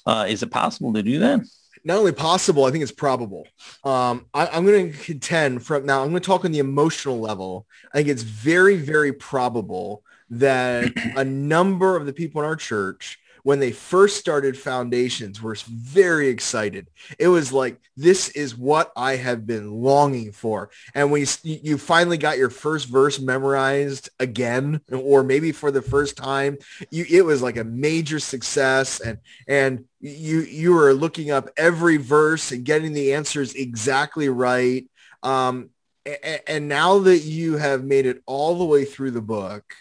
Uh, 0.06 0.26
is 0.28 0.42
it 0.42 0.50
possible 0.50 0.92
to 0.92 1.02
do 1.02 1.18
that? 1.20 1.40
Not 1.84 1.98
only 1.98 2.12
possible, 2.12 2.64
I 2.64 2.70
think 2.70 2.82
it's 2.82 2.92
probable. 2.92 3.46
Um, 3.82 4.26
I, 4.32 4.46
I'm 4.46 4.64
going 4.64 4.92
to 4.92 4.98
contend 4.98 5.64
from 5.64 5.84
now. 5.84 6.02
I'm 6.02 6.10
going 6.10 6.22
to 6.22 6.26
talk 6.26 6.44
on 6.44 6.52
the 6.52 6.60
emotional 6.60 7.18
level. 7.18 7.66
I 7.92 7.98
think 7.98 8.08
it's 8.08 8.22
very, 8.22 8.76
very 8.76 9.12
probable 9.12 10.04
that 10.32 10.92
a 11.16 11.24
number 11.24 11.96
of 11.96 12.06
the 12.06 12.12
people 12.12 12.40
in 12.40 12.46
our 12.46 12.56
church 12.56 13.18
when 13.42 13.58
they 13.58 13.72
first 13.72 14.18
started 14.18 14.56
foundations 14.56 15.42
were 15.42 15.56
very 15.68 16.28
excited. 16.28 16.88
It 17.18 17.28
was 17.28 17.52
like, 17.52 17.78
this 17.96 18.28
is 18.30 18.56
what 18.56 18.92
I 18.96 19.16
have 19.16 19.46
been 19.46 19.70
longing 19.70 20.32
for. 20.32 20.70
And 20.94 21.10
when 21.10 21.26
you, 21.42 21.58
you 21.62 21.78
finally 21.78 22.18
got 22.18 22.38
your 22.38 22.50
first 22.50 22.88
verse 22.88 23.18
memorized 23.18 24.10
again, 24.20 24.80
or 24.92 25.24
maybe 25.24 25.50
for 25.50 25.70
the 25.70 25.82
first 25.82 26.16
time, 26.16 26.56
you, 26.90 27.04
it 27.10 27.24
was 27.24 27.42
like 27.42 27.56
a 27.56 27.64
major 27.64 28.20
success. 28.20 29.00
And, 29.00 29.18
and 29.48 29.86
you, 30.00 30.40
you 30.42 30.72
were 30.74 30.94
looking 30.94 31.32
up 31.32 31.50
every 31.56 31.96
verse 31.96 32.52
and 32.52 32.64
getting 32.64 32.92
the 32.92 33.14
answers 33.14 33.54
exactly 33.54 34.28
right. 34.28 34.88
Um, 35.24 35.70
and, 36.06 36.40
and 36.46 36.68
now 36.68 37.00
that 37.00 37.18
you 37.18 37.56
have 37.56 37.84
made 37.84 38.06
it 38.06 38.22
all 38.26 38.56
the 38.56 38.64
way 38.64 38.84
through 38.84 39.10
the 39.12 39.20
book, 39.20 39.74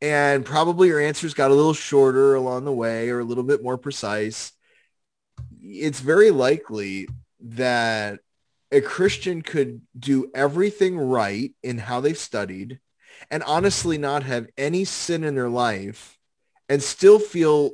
and 0.00 0.44
probably 0.44 0.88
your 0.88 1.00
answers 1.00 1.34
got 1.34 1.50
a 1.50 1.54
little 1.54 1.74
shorter 1.74 2.34
along 2.34 2.64
the 2.64 2.72
way 2.72 3.10
or 3.10 3.20
a 3.20 3.24
little 3.24 3.44
bit 3.44 3.62
more 3.62 3.76
precise. 3.76 4.52
It's 5.62 6.00
very 6.00 6.30
likely 6.30 7.08
that 7.40 8.20
a 8.72 8.80
Christian 8.80 9.42
could 9.42 9.82
do 9.98 10.30
everything 10.34 10.96
right 10.96 11.52
in 11.62 11.78
how 11.78 12.00
they've 12.00 12.16
studied 12.16 12.80
and 13.30 13.42
honestly 13.42 13.98
not 13.98 14.22
have 14.22 14.46
any 14.56 14.84
sin 14.84 15.24
in 15.24 15.34
their 15.34 15.48
life 15.48 16.18
and 16.68 16.82
still 16.82 17.18
feel, 17.18 17.72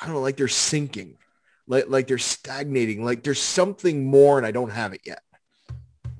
I 0.00 0.06
don't 0.06 0.14
know, 0.14 0.20
like 0.20 0.36
they're 0.36 0.48
sinking, 0.48 1.16
like, 1.66 1.86
like 1.88 2.06
they're 2.06 2.18
stagnating, 2.18 3.04
like 3.04 3.22
there's 3.22 3.40
something 3.42 4.04
more 4.04 4.38
and 4.38 4.46
I 4.46 4.50
don't 4.50 4.70
have 4.70 4.92
it 4.92 5.00
yet. 5.04 5.22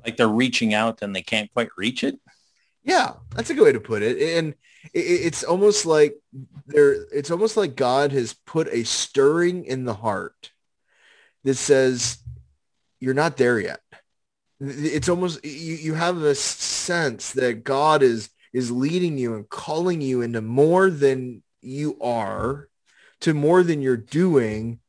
Like 0.04 0.16
they're 0.16 0.28
reaching 0.28 0.74
out 0.74 1.02
and 1.02 1.14
they 1.14 1.22
can't 1.22 1.52
quite 1.52 1.68
reach 1.76 2.02
it? 2.02 2.18
Yeah, 2.82 3.12
that's 3.34 3.50
a 3.50 3.54
good 3.54 3.64
way 3.64 3.72
to 3.72 3.80
put 3.80 4.02
it. 4.02 4.38
And 4.38 4.54
it's 4.94 5.44
almost 5.44 5.84
like 5.84 6.16
there, 6.66 6.92
it's 7.12 7.30
almost 7.30 7.56
like 7.56 7.76
God 7.76 8.12
has 8.12 8.32
put 8.32 8.68
a 8.68 8.84
stirring 8.84 9.64
in 9.66 9.84
the 9.84 9.94
heart 9.94 10.50
that 11.44 11.56
says, 11.56 12.18
you're 12.98 13.14
not 13.14 13.36
there 13.36 13.58
yet. 13.58 13.80
It's 14.60 15.08
almost, 15.08 15.44
you, 15.44 15.94
have 15.94 16.18
this 16.20 16.40
sense 16.40 17.32
that 17.32 17.64
God 17.64 18.02
is, 18.02 18.30
is 18.52 18.70
leading 18.70 19.16
you 19.16 19.34
and 19.34 19.48
calling 19.48 20.02
you 20.02 20.20
into 20.22 20.42
more 20.42 20.90
than 20.90 21.42
you 21.62 21.98
are 22.00 22.68
to 23.20 23.34
more 23.34 23.62
than 23.62 23.80
you're 23.80 23.96
doing 23.96 24.79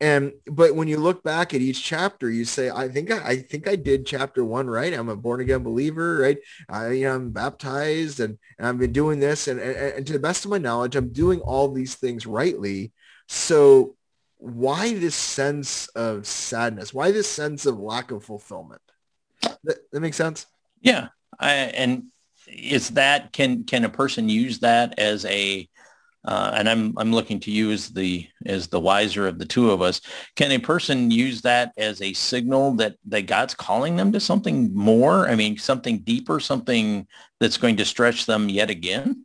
and 0.00 0.32
but 0.46 0.74
when 0.74 0.88
you 0.88 0.96
look 0.96 1.22
back 1.22 1.52
at 1.52 1.60
each 1.60 1.84
chapter, 1.84 2.30
you 2.30 2.44
say, 2.44 2.70
I 2.70 2.88
think 2.88 3.10
I, 3.10 3.18
I 3.24 3.36
think 3.36 3.68
I 3.68 3.76
did 3.76 4.06
chapter 4.06 4.44
one 4.44 4.68
right. 4.68 4.92
I'm 4.92 5.08
a 5.08 5.16
born 5.16 5.40
again 5.40 5.62
believer, 5.62 6.18
right? 6.18 6.38
I 6.68 6.90
you 6.92 7.04
know, 7.04 7.14
I'm 7.14 7.30
baptized 7.30 8.20
and, 8.20 8.38
and 8.58 8.66
I've 8.66 8.78
been 8.78 8.92
doing 8.92 9.20
this 9.20 9.48
and, 9.48 9.60
and, 9.60 9.76
and 9.76 10.06
to 10.06 10.12
the 10.12 10.18
best 10.18 10.44
of 10.44 10.50
my 10.50 10.58
knowledge, 10.58 10.96
I'm 10.96 11.12
doing 11.12 11.40
all 11.40 11.70
these 11.70 11.94
things 11.94 12.26
rightly. 12.26 12.92
So 13.28 13.96
why 14.38 14.94
this 14.94 15.14
sense 15.14 15.88
of 15.88 16.26
sadness? 16.26 16.94
Why 16.94 17.12
this 17.12 17.28
sense 17.28 17.66
of 17.66 17.78
lack 17.78 18.10
of 18.10 18.24
fulfillment? 18.24 18.80
That, 19.64 19.78
that 19.92 20.00
makes 20.00 20.16
sense? 20.16 20.46
Yeah. 20.80 21.08
I, 21.38 21.52
and 21.52 22.04
is 22.46 22.90
that 22.90 23.32
can 23.32 23.64
can 23.64 23.84
a 23.84 23.88
person 23.88 24.28
use 24.28 24.60
that 24.60 24.98
as 24.98 25.24
a 25.26 25.68
uh, 26.24 26.52
and 26.54 26.68
I'm 26.68 26.94
I'm 26.98 27.12
looking 27.12 27.40
to 27.40 27.50
you 27.50 27.70
as 27.70 27.88
the 27.88 28.28
as 28.44 28.68
the 28.68 28.80
wiser 28.80 29.26
of 29.26 29.38
the 29.38 29.46
two 29.46 29.70
of 29.70 29.80
us. 29.80 30.00
Can 30.36 30.52
a 30.52 30.58
person 30.58 31.10
use 31.10 31.40
that 31.42 31.72
as 31.78 32.02
a 32.02 32.12
signal 32.12 32.72
that 32.74 32.96
that 33.06 33.22
God's 33.22 33.54
calling 33.54 33.96
them 33.96 34.12
to 34.12 34.20
something 34.20 34.74
more? 34.74 35.28
I 35.28 35.34
mean, 35.34 35.56
something 35.56 36.00
deeper, 36.00 36.38
something 36.38 37.06
that's 37.38 37.56
going 37.56 37.76
to 37.76 37.84
stretch 37.84 38.26
them 38.26 38.48
yet 38.48 38.68
again. 38.68 39.24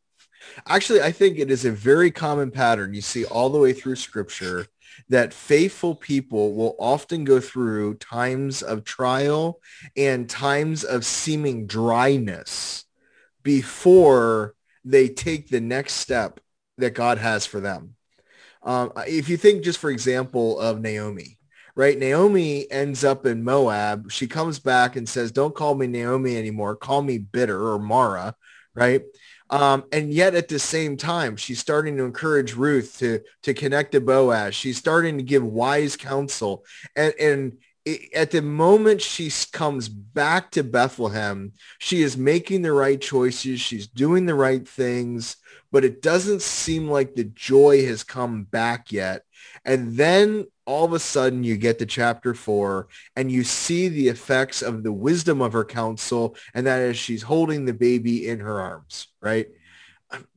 Actually, 0.68 1.02
I 1.02 1.12
think 1.12 1.38
it 1.38 1.52
is 1.52 1.66
a 1.66 1.72
very 1.72 2.12
common 2.12 2.50
pattern 2.50 2.94
you 2.94 3.02
see 3.02 3.26
all 3.26 3.50
the 3.50 3.60
way 3.60 3.74
through 3.74 3.98
Scripture 3.98 4.68
that 5.10 5.34
faithful 5.34 5.96
people 5.96 6.54
will 6.54 6.76
often 6.80 7.26
go 7.26 7.42
through 7.42 7.96
times 7.96 8.62
of 8.62 8.86
trial 8.86 9.60
and 9.98 10.30
times 10.30 10.86
of 10.86 11.06
seeming 11.06 11.68
dryness 11.68 12.86
before 13.44 14.56
they 14.86 15.10
take 15.10 15.50
the 15.50 15.60
next 15.60 15.96
step 15.96 16.40
that 16.78 16.94
God 16.94 17.18
has 17.18 17.46
for 17.46 17.60
them. 17.60 17.96
Um, 18.64 18.92
if 19.08 19.30
you 19.30 19.38
think 19.38 19.64
just 19.64 19.80
for 19.80 19.92
example 19.92 20.60
of 20.60 20.82
Naomi, 20.82 21.38
right? 21.76 21.98
Naomi 21.98 22.70
ends 22.72 23.04
up 23.04 23.26
in 23.26 23.44
Moab. 23.44 24.12
She 24.12 24.28
comes 24.28 24.60
back 24.60 24.96
and 24.96 25.08
says, 25.08 25.32
don't 25.32 25.56
call 25.56 25.76
me 25.76 25.88
Naomi 25.88 26.38
anymore. 26.38 26.76
Call 26.76 27.02
me 27.02 27.18
bitter 27.18 27.70
or 27.72 27.80
Mara, 27.80 28.36
right? 28.74 29.04
Um, 29.50 29.84
and 29.92 30.12
yet 30.12 30.34
at 30.34 30.48
the 30.48 30.58
same 30.58 30.98
time, 30.98 31.36
she's 31.36 31.60
starting 31.60 31.98
to 31.98 32.04
encourage 32.04 32.56
Ruth 32.56 32.98
to, 33.00 33.22
to 33.44 33.54
connect 33.54 33.92
to 33.92 34.02
Boaz. 34.02 34.56
She's 34.56 34.78
starting 34.78 35.18
to 35.18 35.24
give 35.24 35.44
wise 35.44 35.96
counsel. 35.96 36.66
And, 36.96 37.14
and 37.20 37.58
at 38.16 38.32
the 38.32 38.42
moment 38.42 39.02
she 39.02 39.32
comes 39.52 39.88
back 39.88 40.52
to 40.52 40.64
Bethlehem, 40.64 41.54
she 41.78 42.02
is 42.02 42.18
making 42.18 42.62
the 42.62 42.74
right 42.74 43.00
choices. 43.00 43.62
She's 43.62 43.88
doing 43.88 44.26
the 44.26 44.36
right 44.36 44.68
things 44.68 45.38
but 45.76 45.84
it 45.84 46.02
doesn't 46.02 46.42
seem 46.42 46.90
like 46.90 47.16
the 47.16 47.26
joy 47.26 47.86
has 47.86 48.02
come 48.02 48.44
back 48.44 48.94
yet. 48.94 49.24
And 49.66 49.98
then 49.98 50.46
all 50.66 50.86
of 50.86 50.94
a 50.94 51.00
sudden 51.00 51.44
you 51.44 51.58
get 51.58 51.80
to 51.80 51.86
chapter 51.86 52.34
four 52.34 52.88
and 53.18 53.30
you 53.30 53.44
see 53.44 53.90
the 53.90 54.08
effects 54.08 54.62
of 54.62 54.84
the 54.84 54.94
wisdom 54.94 55.42
of 55.42 55.52
her 55.52 55.66
counsel. 55.66 56.38
And 56.54 56.66
that 56.66 56.80
is 56.80 56.98
she's 56.98 57.24
holding 57.24 57.66
the 57.66 57.74
baby 57.74 58.30
in 58.30 58.40
her 58.40 58.62
arms, 58.62 59.08
right? 59.20 59.50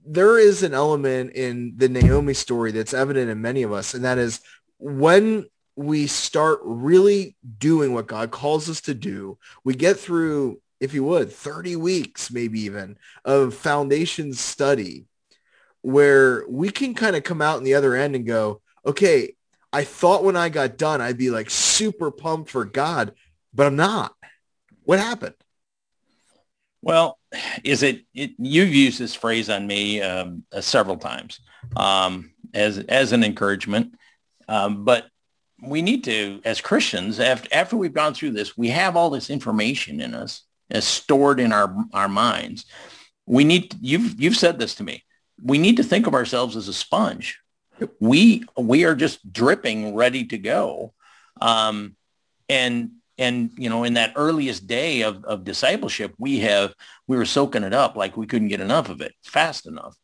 There 0.04 0.38
is 0.38 0.64
an 0.64 0.74
element 0.74 1.34
in 1.34 1.74
the 1.76 1.88
Naomi 1.88 2.34
story 2.34 2.72
that's 2.72 2.92
evident 2.92 3.30
in 3.30 3.40
many 3.40 3.62
of 3.62 3.72
us. 3.72 3.94
And 3.94 4.04
that 4.04 4.18
is 4.18 4.40
when 4.78 5.46
we 5.78 6.08
start 6.08 6.58
really 6.64 7.36
doing 7.58 7.94
what 7.94 8.08
God 8.08 8.32
calls 8.32 8.68
us 8.68 8.80
to 8.82 8.94
do, 8.94 9.38
we 9.62 9.76
get 9.76 9.96
through, 9.96 10.60
if 10.80 10.92
you 10.92 11.04
would, 11.04 11.30
30 11.30 11.76
weeks, 11.76 12.32
maybe 12.32 12.62
even 12.62 12.98
of 13.24 13.54
foundation 13.54 14.34
study 14.34 15.06
where 15.82 16.44
we 16.48 16.70
can 16.70 16.94
kind 16.94 17.14
of 17.14 17.22
come 17.22 17.40
out 17.40 17.58
in 17.58 17.64
the 17.64 17.74
other 17.74 17.94
end 17.94 18.16
and 18.16 18.26
go, 18.26 18.60
okay, 18.84 19.36
I 19.72 19.84
thought 19.84 20.24
when 20.24 20.34
I 20.36 20.48
got 20.48 20.78
done, 20.78 21.00
I'd 21.00 21.16
be 21.16 21.30
like 21.30 21.48
super 21.48 22.10
pumped 22.10 22.50
for 22.50 22.64
God, 22.64 23.14
but 23.54 23.68
I'm 23.68 23.76
not. 23.76 24.12
What 24.82 24.98
happened? 24.98 25.36
Well, 26.82 27.20
is 27.62 27.84
it, 27.84 28.02
it 28.14 28.32
you've 28.36 28.74
used 28.74 28.98
this 28.98 29.14
phrase 29.14 29.48
on 29.48 29.64
me 29.64 30.02
um, 30.02 30.42
uh, 30.52 30.60
several 30.60 30.96
times 30.96 31.38
um, 31.76 32.32
as, 32.52 32.78
as 32.78 33.12
an 33.12 33.22
encouragement. 33.22 33.94
Um, 34.48 34.84
but 34.84 35.06
we 35.62 35.82
need 35.82 36.04
to, 36.04 36.40
as 36.44 36.60
Christians, 36.60 37.18
after, 37.20 37.48
after 37.52 37.76
we've 37.76 37.92
gone 37.92 38.14
through 38.14 38.30
this, 38.32 38.56
we 38.56 38.68
have 38.68 38.96
all 38.96 39.10
this 39.10 39.30
information 39.30 40.00
in 40.00 40.14
us 40.14 40.42
as 40.70 40.84
stored 40.84 41.40
in 41.40 41.52
our, 41.52 41.74
our 41.92 42.08
minds. 42.08 42.64
We 43.26 43.44
need, 43.44 43.74
you've, 43.80 44.20
you've 44.20 44.36
said 44.36 44.58
this 44.58 44.76
to 44.76 44.84
me 44.84 45.04
we 45.42 45.58
need 45.58 45.76
to 45.76 45.84
think 45.84 46.06
of 46.06 46.14
ourselves 46.14 46.56
as 46.56 46.68
a 46.68 46.72
sponge. 46.72 47.40
We 48.00 48.44
we 48.56 48.84
are 48.84 48.94
just 48.94 49.32
dripping, 49.32 49.94
ready 49.94 50.24
to 50.26 50.38
go. 50.38 50.94
Um, 51.40 51.96
and 52.48 52.92
and 53.16 53.50
you 53.56 53.70
know, 53.70 53.84
in 53.84 53.94
that 53.94 54.14
earliest 54.16 54.66
day 54.66 55.02
of, 55.02 55.24
of 55.24 55.44
discipleship, 55.44 56.14
we 56.18 56.40
have 56.40 56.74
we 57.06 57.16
were 57.16 57.24
soaking 57.24 57.62
it 57.62 57.72
up 57.72 57.96
like 57.96 58.16
we 58.16 58.26
couldn't 58.26 58.48
get 58.48 58.60
enough 58.60 58.88
of 58.88 59.00
it 59.00 59.14
fast 59.22 59.66
enough. 59.66 59.96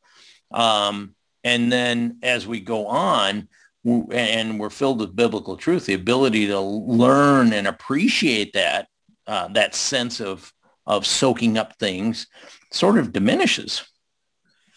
Um, 0.52 1.14
and 1.42 1.70
then 1.70 2.18
as 2.22 2.46
we 2.46 2.60
go 2.60 2.86
on, 2.86 3.48
and 3.84 4.58
we're 4.58 4.70
filled 4.70 5.00
with 5.00 5.16
biblical 5.16 5.56
truth, 5.56 5.86
the 5.86 5.94
ability 5.94 6.46
to 6.46 6.60
learn 6.60 7.52
and 7.52 7.66
appreciate 7.66 8.52
that 8.54 8.88
uh, 9.26 9.48
that 9.48 9.74
sense 9.74 10.20
of 10.20 10.52
of 10.86 11.06
soaking 11.06 11.56
up 11.56 11.78
things 11.78 12.26
sort 12.70 12.98
of 12.98 13.12
diminishes. 13.12 13.84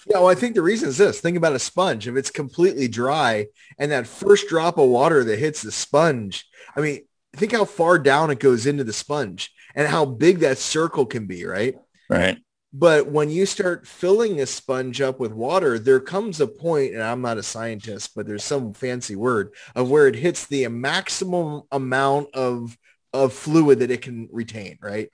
Yeah, 0.09 0.19
well, 0.19 0.29
I 0.29 0.35
think 0.35 0.55
the 0.55 0.61
reason 0.61 0.87
is 0.87 0.97
this. 0.97 1.19
Think 1.19 1.35
about 1.35 1.53
a 1.53 1.59
sponge. 1.59 2.07
If 2.07 2.15
it's 2.15 2.29
completely 2.29 2.87
dry 2.87 3.47
and 3.77 3.91
that 3.91 4.07
first 4.07 4.47
drop 4.47 4.77
of 4.77 4.87
water 4.87 5.23
that 5.25 5.39
hits 5.39 5.61
the 5.61 5.71
sponge, 5.71 6.45
I 6.77 6.81
mean, 6.81 7.01
think 7.35 7.51
how 7.51 7.65
far 7.65 7.99
down 7.99 8.31
it 8.31 8.39
goes 8.39 8.65
into 8.65 8.85
the 8.85 8.93
sponge 8.93 9.51
and 9.75 9.87
how 9.87 10.05
big 10.05 10.39
that 10.39 10.57
circle 10.57 11.05
can 11.05 11.27
be, 11.27 11.45
right? 11.45 11.75
Right. 12.09 12.37
But 12.73 13.07
when 13.07 13.29
you 13.29 13.45
start 13.45 13.87
filling 13.87 14.41
a 14.41 14.45
sponge 14.45 14.99
up 14.99 15.19
with 15.19 15.31
water, 15.31 15.79
there 15.79 15.99
comes 15.99 16.41
a 16.41 16.47
point, 16.47 16.93
and 16.93 17.01
I'm 17.01 17.21
not 17.21 17.37
a 17.37 17.43
scientist, 17.43 18.11
but 18.13 18.27
there's 18.27 18.43
some 18.43 18.73
fancy 18.73 19.15
word 19.15 19.53
of 19.73 19.89
where 19.89 20.07
it 20.07 20.15
hits 20.15 20.45
the 20.45 20.67
maximum 20.67 21.63
amount 21.71 22.33
of 22.35 22.77
of 23.13 23.33
fluid 23.33 23.79
that 23.79 23.89
it 23.89 24.01
can 24.01 24.27
retain, 24.31 24.77
right? 24.81 25.09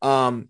Um, 0.00 0.48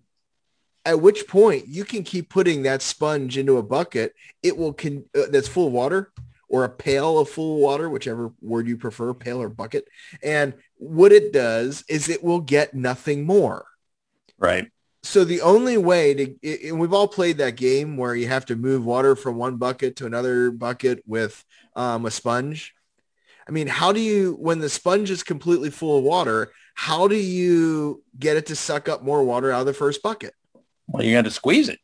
at 0.84 1.00
which 1.00 1.26
point 1.26 1.66
you 1.68 1.84
can 1.84 2.04
keep 2.04 2.28
putting 2.28 2.62
that 2.62 2.82
sponge 2.82 3.38
into 3.38 3.56
a 3.56 3.62
bucket. 3.62 4.14
It 4.42 4.56
will 4.56 4.72
can 4.72 5.04
uh, 5.16 5.26
that's 5.30 5.48
full 5.48 5.68
of 5.68 5.72
water 5.72 6.12
or 6.48 6.64
a 6.64 6.68
pail 6.68 7.18
of 7.18 7.30
full 7.30 7.60
water, 7.60 7.88
whichever 7.88 8.32
word 8.42 8.68
you 8.68 8.76
prefer, 8.76 9.14
pail 9.14 9.40
or 9.40 9.48
bucket. 9.48 9.88
And 10.22 10.52
what 10.76 11.10
it 11.12 11.32
does 11.32 11.82
is 11.88 12.10
it 12.10 12.22
will 12.22 12.40
get 12.40 12.74
nothing 12.74 13.24
more. 13.24 13.64
Right. 14.38 14.70
So 15.04 15.24
the 15.24 15.40
only 15.40 15.76
way 15.76 16.14
to, 16.14 16.68
and 16.68 16.78
we've 16.78 16.92
all 16.92 17.08
played 17.08 17.38
that 17.38 17.56
game 17.56 17.96
where 17.96 18.14
you 18.14 18.28
have 18.28 18.46
to 18.46 18.56
move 18.56 18.84
water 18.84 19.16
from 19.16 19.36
one 19.36 19.56
bucket 19.56 19.96
to 19.96 20.06
another 20.06 20.50
bucket 20.50 21.02
with 21.06 21.44
um, 21.74 22.06
a 22.06 22.10
sponge. 22.10 22.74
I 23.48 23.50
mean, 23.50 23.66
how 23.66 23.92
do 23.92 24.00
you, 24.00 24.34
when 24.34 24.60
the 24.60 24.68
sponge 24.68 25.10
is 25.10 25.24
completely 25.24 25.70
full 25.70 25.98
of 25.98 26.04
water, 26.04 26.52
how 26.74 27.08
do 27.08 27.16
you 27.16 28.02
get 28.16 28.36
it 28.36 28.46
to 28.46 28.56
suck 28.56 28.88
up 28.88 29.02
more 29.02 29.24
water 29.24 29.50
out 29.50 29.60
of 29.60 29.66
the 29.66 29.74
first 29.74 30.02
bucket? 30.02 30.34
Well, 30.86 31.02
you 31.02 31.14
got 31.14 31.24
to 31.24 31.30
squeeze 31.30 31.68
it. 31.68 31.80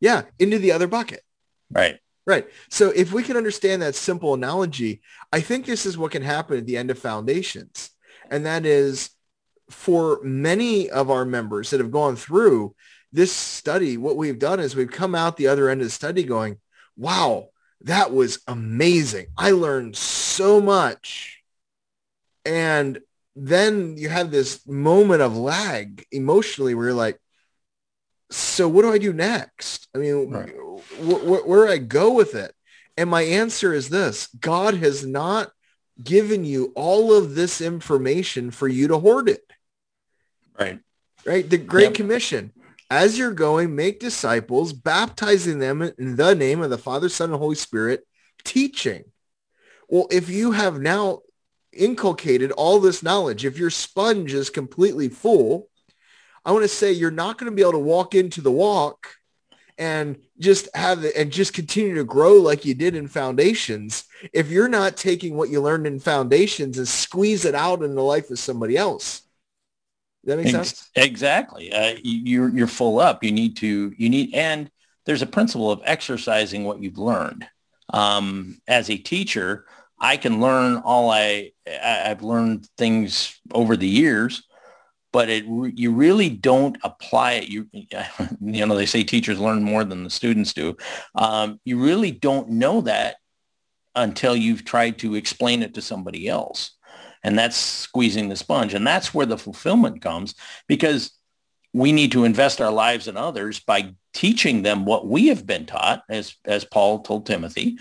Yeah, 0.00 0.22
into 0.38 0.58
the 0.58 0.72
other 0.72 0.86
bucket. 0.86 1.22
Right. 1.70 1.98
Right. 2.26 2.46
So 2.70 2.90
if 2.90 3.12
we 3.12 3.22
can 3.22 3.36
understand 3.36 3.82
that 3.82 3.94
simple 3.94 4.32
analogy, 4.32 5.02
I 5.32 5.40
think 5.40 5.66
this 5.66 5.84
is 5.84 5.98
what 5.98 6.12
can 6.12 6.22
happen 6.22 6.56
at 6.56 6.66
the 6.66 6.76
end 6.76 6.90
of 6.90 6.98
foundations. 6.98 7.90
And 8.30 8.46
that 8.46 8.64
is 8.64 9.10
for 9.70 10.20
many 10.22 10.90
of 10.90 11.10
our 11.10 11.24
members 11.24 11.70
that 11.70 11.80
have 11.80 11.90
gone 11.90 12.16
through 12.16 12.74
this 13.12 13.32
study, 13.32 13.96
what 13.96 14.16
we've 14.16 14.38
done 14.38 14.60
is 14.60 14.74
we've 14.74 14.90
come 14.90 15.14
out 15.14 15.36
the 15.36 15.46
other 15.46 15.68
end 15.68 15.80
of 15.80 15.86
the 15.86 15.90
study 15.90 16.24
going, 16.24 16.58
wow, 16.96 17.48
that 17.82 18.12
was 18.12 18.40
amazing. 18.46 19.26
I 19.36 19.52
learned 19.52 19.96
so 19.96 20.60
much. 20.60 21.42
And 22.44 23.00
then 23.36 23.96
you 23.96 24.08
have 24.08 24.30
this 24.30 24.66
moment 24.66 25.22
of 25.22 25.36
lag 25.36 26.04
emotionally 26.12 26.74
where 26.74 26.86
you're 26.86 26.94
like, 26.94 27.20
so 28.30 28.68
what 28.68 28.82
do 28.82 28.92
I 28.92 28.98
do 28.98 29.12
next? 29.12 29.88
I 29.94 29.98
mean, 29.98 30.30
right. 30.30 30.52
wh- 31.00 31.22
wh- 31.22 31.46
where 31.46 31.66
do 31.66 31.72
I 31.72 31.78
go 31.78 32.12
with 32.12 32.34
it? 32.34 32.52
And 32.96 33.10
my 33.10 33.22
answer 33.22 33.72
is 33.72 33.88
this, 33.88 34.28
God 34.40 34.74
has 34.74 35.04
not 35.04 35.50
given 36.02 36.44
you 36.44 36.72
all 36.74 37.12
of 37.12 37.34
this 37.34 37.60
information 37.60 38.50
for 38.50 38.66
you 38.66 38.88
to 38.88 38.98
hoard 38.98 39.28
it. 39.28 39.44
Right. 40.58 40.78
Right. 41.24 41.48
The 41.48 41.58
Great 41.58 41.84
yep. 41.84 41.94
Commission. 41.94 42.52
As 42.90 43.18
you're 43.18 43.32
going, 43.32 43.74
make 43.74 43.98
disciples, 43.98 44.72
baptizing 44.72 45.58
them 45.58 45.82
in 45.82 46.16
the 46.16 46.34
name 46.34 46.62
of 46.62 46.70
the 46.70 46.78
Father, 46.78 47.08
Son, 47.08 47.30
and 47.30 47.38
Holy 47.38 47.56
Spirit, 47.56 48.06
teaching. 48.44 49.04
Well, 49.88 50.06
if 50.10 50.28
you 50.28 50.52
have 50.52 50.80
now 50.80 51.20
inculcated 51.72 52.52
all 52.52 52.78
this 52.78 53.02
knowledge, 53.02 53.44
if 53.44 53.58
your 53.58 53.70
sponge 53.70 54.32
is 54.34 54.50
completely 54.50 55.08
full, 55.08 55.68
I 56.44 56.52
want 56.52 56.62
to 56.62 56.68
say 56.68 56.92
you're 56.92 57.10
not 57.10 57.38
going 57.38 57.50
to 57.50 57.56
be 57.56 57.62
able 57.62 57.72
to 57.72 57.78
walk 57.78 58.14
into 58.14 58.40
the 58.40 58.52
walk 58.52 59.08
and 59.78 60.16
just 60.38 60.68
have 60.74 61.04
it 61.04 61.16
and 61.16 61.32
just 61.32 61.52
continue 61.52 61.96
to 61.96 62.04
grow 62.04 62.34
like 62.34 62.64
you 62.64 62.74
did 62.74 62.94
in 62.94 63.08
foundations 63.08 64.04
if 64.32 64.48
you're 64.48 64.68
not 64.68 64.96
taking 64.96 65.36
what 65.36 65.48
you 65.48 65.60
learned 65.60 65.86
in 65.86 65.98
foundations 65.98 66.78
and 66.78 66.86
squeeze 66.86 67.44
it 67.44 67.54
out 67.56 67.82
in 67.82 67.94
the 67.94 68.02
life 68.02 68.30
of 68.30 68.38
somebody 68.38 68.76
else 68.76 69.22
that 70.26 70.38
make 70.38 70.48
sense? 70.48 70.90
exactly. 70.94 71.72
Uh, 71.72 71.96
you're 72.02 72.48
you're 72.48 72.66
full 72.66 72.98
up. 72.98 73.24
You 73.24 73.32
need 73.32 73.56
to 73.58 73.92
you 73.96 74.08
need 74.08 74.34
and 74.34 74.70
there's 75.06 75.22
a 75.22 75.26
principle 75.26 75.70
of 75.70 75.82
exercising 75.84 76.64
what 76.64 76.80
you've 76.80 76.98
learned. 76.98 77.46
Um, 77.90 78.60
as 78.66 78.88
a 78.88 78.96
teacher 78.96 79.66
i 80.00 80.16
can 80.16 80.40
learn 80.40 80.78
all 80.78 81.10
i 81.10 81.52
i've 81.82 82.22
learned 82.22 82.66
things 82.76 83.38
over 83.52 83.76
the 83.76 83.86
years 83.86 84.42
but 85.14 85.30
it 85.30 85.44
you 85.46 85.92
really 85.92 86.28
don't 86.28 86.76
apply 86.82 87.34
it. 87.34 87.48
You 87.48 87.68
you 88.40 88.66
know 88.66 88.74
they 88.74 88.84
say 88.84 89.04
teachers 89.04 89.38
learn 89.38 89.62
more 89.62 89.84
than 89.84 90.02
the 90.02 90.10
students 90.10 90.52
do. 90.52 90.76
Um, 91.14 91.60
you 91.64 91.78
really 91.78 92.10
don't 92.10 92.50
know 92.50 92.80
that 92.80 93.14
until 93.94 94.34
you've 94.34 94.64
tried 94.64 94.98
to 94.98 95.14
explain 95.14 95.62
it 95.62 95.74
to 95.74 95.82
somebody 95.82 96.26
else, 96.26 96.72
and 97.24 97.38
that's 97.38 97.56
squeezing 97.56 98.28
the 98.28 98.36
sponge, 98.36 98.74
and 98.74 98.86
that's 98.86 99.12
where 99.12 99.26
the 99.26 99.38
fulfillment 99.38 100.02
comes 100.02 100.34
because 100.68 101.12
we 101.72 101.90
need 101.90 102.12
to 102.12 102.24
invest 102.24 102.60
our 102.60 102.70
lives 102.70 103.08
in 103.08 103.16
others 103.16 103.58
by 103.58 103.94
teaching 104.12 104.62
them 104.62 104.84
what 104.84 105.08
we 105.08 105.26
have 105.28 105.44
been 105.44 105.66
taught, 105.66 106.04
as 106.08 106.36
as 106.44 106.64
Paul 106.64 107.00
told 107.00 107.26
Timothy, 107.26 107.78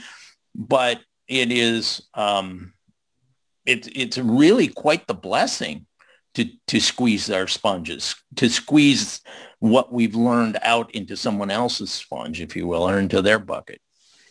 but 0.56 1.00
it 1.28 1.52
is 1.52 2.02
um, 2.16 2.74
it, 3.66 3.88
it's 3.96 4.18
really 4.18 4.68
quite 4.68 5.08
the 5.08 5.14
blessing 5.14 5.86
to, 6.36 6.50
to 6.68 6.80
squeeze 6.80 7.30
our 7.30 7.48
sponges, 7.48 8.16
to 8.36 8.50
squeeze 8.50 9.22
what 9.60 9.94
we've 9.94 10.16
learned 10.16 10.58
out 10.62 10.94
into 10.96 11.16
someone 11.16 11.52
else's 11.52 11.92
sponge, 11.92 12.42
if 12.42 12.56
you 12.56 12.68
will, 12.68 12.90
or 12.90 13.00
into 13.00 13.22
their 13.22 13.40
bucket. 13.40 13.80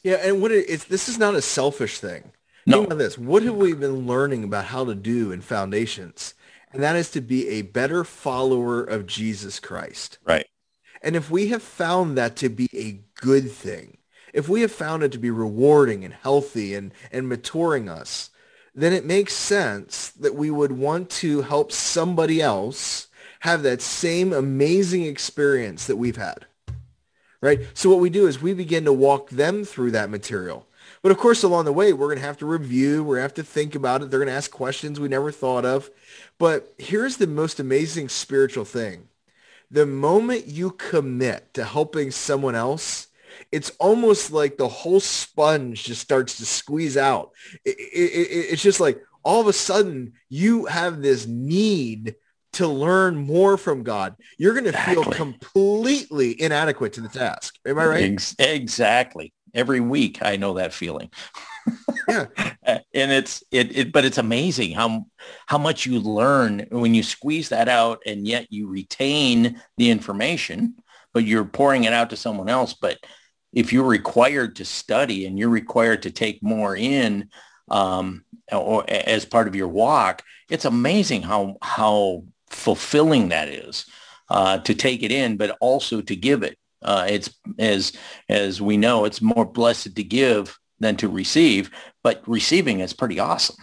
Yeah, 0.03 0.17
and 0.17 0.43
what 0.43 0.51
it, 0.51 0.69
it's 0.69 0.85
this 0.85 1.09
is 1.09 1.19
not 1.19 1.35
a 1.35 1.43
selfish 1.43 1.99
thing. 1.99 2.33
No. 2.67 2.79
Think 2.79 2.87
about 2.87 2.99
this. 2.99 3.19
What 3.19 3.43
have 3.43 3.57
we 3.57 3.73
been 3.73 4.07
learning 4.07 4.45
about 4.45 4.67
how 4.67 4.85
to 4.85 4.95
do 4.95 5.33
in 5.33 5.41
foundations? 5.41 6.35
And 6.73 6.83
that 6.83 6.97
is 6.97 7.11
to 7.11 7.21
be 7.21 7.49
a 7.49 7.63
better 7.63 8.05
follower 8.05 8.83
of 8.83 9.07
Jesus 9.07 9.61
Christ. 9.61 10.19
Right. 10.25 10.47
And 11.03 11.17
if 11.17 11.31
we 11.31 11.49
have 11.49 11.63
found 11.63 12.17
that 12.17 12.37
to 12.37 12.49
be 12.49 12.69
a 12.73 13.01
good 13.21 13.51
thing, 13.51 13.99
if 14.33 14.49
we 14.49 14.63
have 14.63 14.73
found 14.73 15.03
it 15.03 15.13
to 15.13 15.19
be 15.19 15.31
rewarding 15.31 16.05
and 16.05 16.15
healthy 16.15 16.75
and, 16.75 16.95
and 17.11 17.29
maturing 17.29 17.89
us, 17.89 18.31
then 18.75 18.93
it 18.93 19.05
makes 19.05 19.35
sense 19.35 20.09
that 20.11 20.35
we 20.35 20.51
would 20.51 20.73
want 20.73 21.11
to 21.11 21.43
help 21.43 21.73
somebody 21.73 22.41
else 22.41 23.09
have 23.41 23.63
that 23.65 23.83
same 23.83 24.33
amazing 24.33 25.05
experience 25.05 25.87
that 25.87 25.97
we've 25.97 26.17
had. 26.17 26.47
Right? 27.43 27.61
So 27.75 27.91
what 27.91 27.99
we 27.99 28.09
do 28.09 28.29
is 28.29 28.41
we 28.41 28.55
begin 28.55 28.85
to 28.85 28.93
walk 28.93 29.31
them 29.31 29.65
through 29.65 29.91
that 29.91 30.11
material. 30.11 30.67
But 31.03 31.13
of 31.13 31.19
course, 31.19 31.43
along 31.43 31.65
the 31.65 31.73
way, 31.73 31.93
we're 31.93 32.07
going 32.07 32.21
to 32.21 32.25
have 32.25 32.39
to 32.39 32.47
review. 32.47 33.03
We're 33.03 33.17
going 33.17 33.29
to 33.29 33.35
have 33.35 33.35
to 33.35 33.43
think 33.43 33.75
about 33.75 34.03
it. 34.03 34.11
They're 34.11 34.21
going 34.21 34.29
to 34.29 34.35
ask 34.35 34.51
questions 34.51 35.01
we 35.01 35.09
never 35.09 35.33
thought 35.33 35.65
of. 35.65 35.91
But 36.39 36.73
here's 36.79 37.17
the 37.17 37.27
most 37.27 37.59
amazing 37.59 38.09
spiritual 38.09 38.65
thing. 38.65 39.09
The 39.71 39.87
moment 39.87 40.47
you 40.47 40.71
commit 40.71 41.55
to 41.55 41.65
helping 41.65 42.11
someone 42.11 42.55
else, 42.55 43.09
it's 43.51 43.71
almost 43.81 44.31
like 44.31 44.57
the 44.57 44.69
whole 44.69 45.01
sponge 45.01 45.85
just 45.85 46.03
starts 46.03 46.37
to 46.37 46.47
squeeze 46.47 46.97
out. 46.97 47.33
It, 47.65 47.77
it, 47.79 48.11
it, 48.13 48.47
it's 48.53 48.63
just 48.63 48.81
like 48.81 49.03
all 49.25 49.41
of 49.41 49.47
a 49.47 49.53
sudden 49.53 50.13
you 50.29 50.67
have 50.67 51.03
this 51.03 51.27
need 51.27 52.15
to 52.55 52.69
learn 52.69 53.17
more 53.17 53.57
from 53.57 53.83
God. 53.83 54.15
You're 54.37 54.53
going 54.53 54.65
to 54.65 54.71
exactly. 54.71 55.05
feel 55.05 55.13
completely 55.13 56.41
inadequate 56.41 56.93
to 56.95 57.01
the 57.01 57.09
task. 57.09 57.55
Am 57.67 57.79
I 57.79 57.87
right? 57.87 58.35
Exactly. 58.39 59.33
Every 59.55 59.81
week 59.81 60.19
I 60.23 60.37
know 60.37 60.55
that 60.55 60.73
feeling. 60.73 61.11
yeah. 62.09 62.27
and 62.65 63.13
it's 63.13 63.45
it, 63.51 63.77
it 63.77 63.93
but 63.93 64.05
it's 64.05 64.19
amazing 64.19 64.73
how 64.73 65.07
how 65.47 65.59
much 65.59 65.87
you 65.87 66.01
learn 66.01 66.67
when 66.71 66.95
you 66.95 67.03
squeeze 67.03 67.51
that 67.51 67.69
out 67.69 68.03
and 68.05 68.27
yet 68.27 68.47
you 68.51 68.67
retain 68.69 69.61
the 69.77 69.91
information 69.91 70.75
but 71.15 71.25
you're 71.25 71.45
pouring 71.45 71.85
it 71.85 71.93
out 71.93 72.11
to 72.11 72.17
someone 72.17 72.49
else 72.49 72.75
but 72.75 72.99
if 73.53 73.73
you're 73.73 73.85
required 73.85 74.57
to 74.57 74.65
study 74.65 75.27
and 75.27 75.39
you're 75.39 75.49
required 75.49 76.03
to 76.03 76.11
take 76.11 76.43
more 76.43 76.75
in 76.75 77.29
um, 77.71 78.25
or 78.51 78.85
as 78.89 79.25
part 79.25 79.49
of 79.49 79.55
your 79.57 79.69
walk, 79.69 80.23
it's 80.51 80.65
amazing 80.65 81.23
how 81.23 81.57
how 81.63 82.25
fulfilling 82.51 83.29
that 83.31 83.49
is 83.49 83.87
uh, 84.29 84.59
to 84.59 84.75
take 84.75 85.03
it 85.03 85.13
in, 85.13 85.37
but 85.37 85.57
also 85.61 86.01
to 86.01 86.17
give 86.17 86.43
it. 86.43 86.59
Uh, 86.83 87.07
it's 87.09 87.31
as 87.59 87.93
as 88.29 88.61
we 88.61 88.77
know, 88.77 89.05
it's 89.05 89.23
more 89.23 89.45
blessed 89.45 89.97
to 89.97 90.05
give 90.05 90.59
than 90.81 90.97
to 90.97 91.09
receive, 91.09 91.71
but 92.03 92.23
receiving 92.27 92.81
is 92.81 92.93
pretty 92.93 93.19
awesome. 93.19 93.57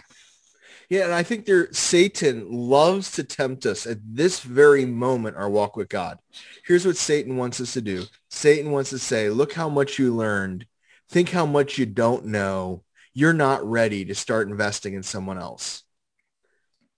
Yeah, 0.88 1.04
and 1.04 1.14
I 1.14 1.22
think 1.22 1.46
there 1.46 1.72
Satan 1.72 2.50
loves 2.50 3.12
to 3.12 3.22
tempt 3.22 3.64
us 3.64 3.86
at 3.86 3.98
this 4.02 4.40
very 4.40 4.84
moment, 4.84 5.36
our 5.36 5.48
walk 5.48 5.76
with 5.76 5.88
God. 5.88 6.18
Here's 6.66 6.84
what 6.84 6.96
Satan 6.96 7.36
wants 7.36 7.60
us 7.60 7.74
to 7.74 7.80
do. 7.80 8.04
Satan 8.28 8.72
wants 8.72 8.90
to 8.90 8.98
say, 8.98 9.30
look 9.30 9.52
how 9.52 9.68
much 9.68 10.00
you 10.00 10.14
learned. 10.14 10.66
Think 11.08 11.28
how 11.28 11.46
much 11.46 11.78
you 11.78 11.86
don't 11.86 12.26
know. 12.26 12.82
You're 13.14 13.32
not 13.32 13.64
ready 13.64 14.04
to 14.06 14.16
start 14.16 14.48
investing 14.48 14.94
in 14.94 15.04
someone 15.04 15.38
else. 15.38 15.84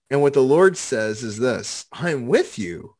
And 0.09 0.21
what 0.23 0.33
the 0.33 0.41
Lord 0.41 0.75
says 0.75 1.23
is 1.23 1.37
this, 1.37 1.85
I'm 1.91 2.27
with 2.27 2.57
you, 2.57 2.95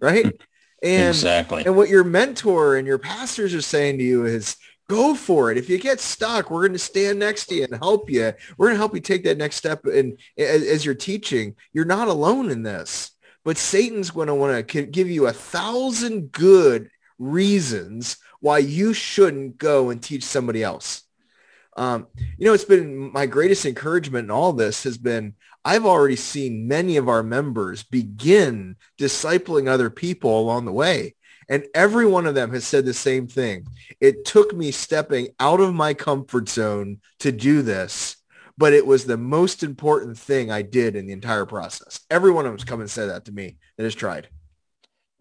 right? 0.00 0.32
And, 0.82 1.08
exactly. 1.08 1.64
And 1.64 1.76
what 1.76 1.88
your 1.88 2.04
mentor 2.04 2.76
and 2.76 2.86
your 2.86 2.98
pastors 2.98 3.54
are 3.54 3.62
saying 3.62 3.98
to 3.98 4.04
you 4.04 4.24
is, 4.26 4.56
go 4.88 5.14
for 5.14 5.50
it. 5.50 5.56
If 5.56 5.70
you 5.70 5.78
get 5.78 6.00
stuck, 6.00 6.50
we're 6.50 6.62
going 6.62 6.72
to 6.72 6.78
stand 6.78 7.18
next 7.18 7.46
to 7.46 7.54
you 7.54 7.64
and 7.64 7.74
help 7.76 8.10
you. 8.10 8.32
We're 8.56 8.66
going 8.66 8.74
to 8.74 8.78
help 8.78 8.94
you 8.94 9.00
take 9.00 9.24
that 9.24 9.38
next 9.38 9.56
step. 9.56 9.86
And 9.86 10.18
as, 10.36 10.62
as 10.64 10.84
you're 10.84 10.94
teaching, 10.94 11.54
you're 11.72 11.84
not 11.84 12.08
alone 12.08 12.50
in 12.50 12.62
this. 12.62 13.12
But 13.44 13.56
Satan's 13.56 14.10
going 14.10 14.26
to 14.26 14.34
want 14.34 14.68
to 14.68 14.82
give 14.86 15.08
you 15.08 15.26
a 15.26 15.32
thousand 15.32 16.30
good 16.32 16.90
reasons 17.18 18.18
why 18.40 18.58
you 18.58 18.92
shouldn't 18.92 19.56
go 19.56 19.90
and 19.90 20.02
teach 20.02 20.24
somebody 20.24 20.62
else. 20.62 21.02
Um, 21.76 22.06
you 22.36 22.46
know, 22.46 22.52
it's 22.52 22.64
been 22.64 23.12
my 23.12 23.26
greatest 23.26 23.64
encouragement 23.64 24.24
in 24.24 24.30
all 24.30 24.52
this 24.52 24.84
has 24.84 24.98
been 24.98 25.34
I've 25.64 25.86
already 25.86 26.16
seen 26.16 26.66
many 26.66 26.96
of 26.96 27.08
our 27.08 27.22
members 27.22 27.82
begin 27.82 28.76
discipling 28.98 29.68
other 29.68 29.90
people 29.90 30.40
along 30.40 30.64
the 30.64 30.72
way. 30.72 31.14
And 31.48 31.64
every 31.74 32.06
one 32.06 32.26
of 32.26 32.34
them 32.34 32.52
has 32.52 32.66
said 32.66 32.84
the 32.84 32.94
same 32.94 33.26
thing. 33.26 33.66
It 34.00 34.24
took 34.24 34.54
me 34.54 34.70
stepping 34.70 35.28
out 35.38 35.60
of 35.60 35.74
my 35.74 35.94
comfort 35.94 36.48
zone 36.48 37.00
to 37.20 37.30
do 37.30 37.62
this, 37.62 38.16
but 38.56 38.72
it 38.72 38.86
was 38.86 39.04
the 39.04 39.16
most 39.16 39.62
important 39.62 40.18
thing 40.18 40.50
I 40.50 40.62
did 40.62 40.96
in 40.96 41.06
the 41.06 41.12
entire 41.12 41.46
process. 41.46 42.00
Every 42.10 42.30
one 42.30 42.46
of 42.46 42.52
them 42.52 42.58
has 42.58 42.64
come 42.64 42.80
and 42.80 42.90
said 42.90 43.10
that 43.10 43.26
to 43.26 43.32
me 43.32 43.56
that 43.76 43.84
has 43.84 43.94
tried. 43.94 44.28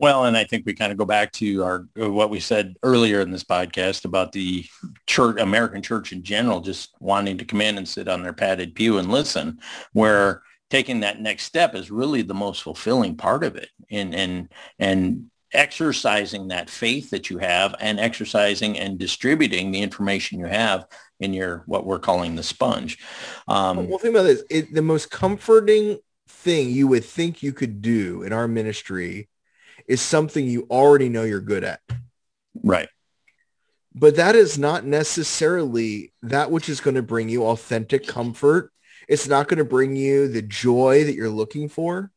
Well, 0.02 0.26
and 0.26 0.36
I 0.36 0.46
think 0.46 0.66
we 0.66 0.74
kind 0.74 0.92
of 0.92 0.98
go 0.98 1.06
back 1.06 1.32
to 1.34 1.64
our 1.64 1.86
what 1.96 2.32
we 2.32 2.40
said 2.40 2.76
earlier 2.82 3.22
in 3.22 3.30
this 3.30 3.44
podcast 3.44 4.04
about 4.04 4.32
the 4.32 4.66
church, 5.06 5.40
American 5.40 5.84
church 5.84 6.12
in 6.12 6.24
general, 6.24 6.60
just 6.60 6.96
wanting 7.00 7.38
to 7.38 7.46
come 7.46 7.62
in 7.62 7.78
and 7.78 7.88
sit 7.88 8.08
on 8.08 8.24
their 8.24 8.34
padded 8.34 8.74
pew 8.74 8.98
and 8.98 9.12
listen. 9.12 9.60
Where 9.94 10.42
taking 10.72 11.02
that 11.02 11.22
next 11.22 11.44
step 11.44 11.76
is 11.76 11.92
really 11.92 12.24
the 12.24 12.34
most 12.34 12.64
fulfilling 12.64 13.16
part 13.16 13.44
of 13.44 13.56
it, 13.56 13.70
and 13.92 14.16
and 14.16 14.52
and 14.80 15.30
exercising 15.54 16.48
that 16.48 16.72
faith 16.72 17.12
that 17.12 17.30
you 17.30 17.38
have, 17.38 17.76
and 17.80 18.00
exercising 18.00 18.80
and 18.80 18.98
distributing 18.98 19.70
the 19.70 19.84
information 19.84 20.40
you 20.40 20.48
have 20.48 20.88
in 21.20 21.32
your 21.32 21.62
what 21.68 21.86
we're 21.86 22.00
calling 22.00 22.34
the 22.34 22.42
sponge. 22.42 22.98
Um, 23.48 23.88
well, 23.88 24.00
think 24.00 24.16
about 24.16 24.24
this: 24.24 24.44
it, 24.50 24.74
the 24.74 24.82
most 24.82 25.12
comforting 25.12 26.00
thing 26.28 26.72
you 26.72 26.88
would 26.88 27.06
think 27.06 27.44
you 27.44 27.54
could 27.54 27.84
do 27.84 28.24
in 28.24 28.34
our 28.34 28.48
ministry 28.48 29.28
is 29.88 30.02
something 30.02 30.46
you 30.46 30.67
already 30.70 31.10
know 31.10 31.24
you're 31.24 31.41
good 31.41 31.63
at. 31.63 31.82
Right. 32.63 32.89
But 33.94 34.15
that 34.15 34.36
is 34.36 34.58
not 34.58 34.86
necessarily 34.86 36.13
that 36.22 36.50
which 36.52 36.70
is 36.70 36.80
going 36.80 36.96
to 36.96 37.02
bring 37.02 37.30
you 37.30 37.46
authentic 37.46 38.08
comfort. 38.08 38.72
It's 39.08 39.28
not 39.28 39.48
going 39.48 39.58
to 39.58 39.65
bring 39.65 39.96
you 39.96 40.28
the 40.28 40.41
joy 40.41 41.04
that 41.04 41.15
you're 41.15 41.30
looking 41.30 41.67
for. 41.67 42.12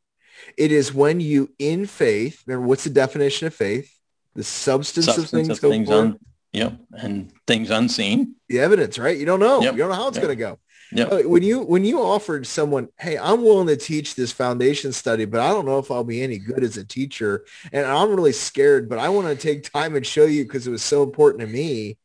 It 0.57 0.73
is 0.73 0.95
when 0.95 1.21
you 1.21 1.51
in 1.59 1.87
faith, 1.87 2.43
remember 2.47 2.67
what's 2.67 2.85
the 2.85 2.91
definition 2.91 3.47
of 3.47 3.55
faith? 3.55 3.91
The 4.35 4.45
substance, 4.45 5.07
substance 5.07 5.33
of 5.33 5.39
things, 5.39 5.51
of 5.51 5.71
things 5.71 5.91
un, 5.91 6.19
yep, 6.53 6.77
and 6.93 7.33
things 7.47 7.71
unseen. 7.71 8.35
The 8.49 8.61
evidence, 8.61 8.99
right? 8.99 9.17
You 9.17 9.27
don't 9.27 9.41
know. 9.41 9.63
Yep. 9.63 9.75
You 9.75 9.79
don't 9.79 9.91
know 9.91 9.95
how 9.95 10.09
it's 10.09 10.17
yep. 10.17 10.25
going 10.25 10.37
to 10.37 10.41
go. 10.41 10.59
Yeah. 10.93 11.23
When 11.23 11.43
you 11.43 11.61
when 11.61 11.85
you 11.85 12.01
offered 12.01 12.47
someone, 12.47 12.89
hey, 12.99 13.19
I'm 13.19 13.43
willing 13.43 13.67
to 13.69 13.77
teach 13.77 14.15
this 14.15 14.33
foundation 14.33 14.93
study, 14.93 15.25
but 15.25 15.41
I 15.41 15.49
don't 15.49 15.67
know 15.67 15.79
if 15.79 15.91
I'll 15.91 16.05
be 16.05 16.23
any 16.23 16.39
good 16.39 16.63
as 16.63 16.77
a 16.77 16.85
teacher, 16.85 17.45
and 17.73 17.87
I'm 17.87 18.11
really 18.11 18.33
scared, 18.33 18.89
but 18.89 18.99
I 18.99 19.09
want 19.09 19.27
to 19.29 19.35
take 19.35 19.71
time 19.71 19.97
and 19.97 20.07
show 20.07 20.25
you 20.25 20.45
because 20.45 20.67
it 20.67 20.71
was 20.71 20.83
so 20.83 21.03
important 21.03 21.41
to 21.41 21.47
me. 21.47 21.99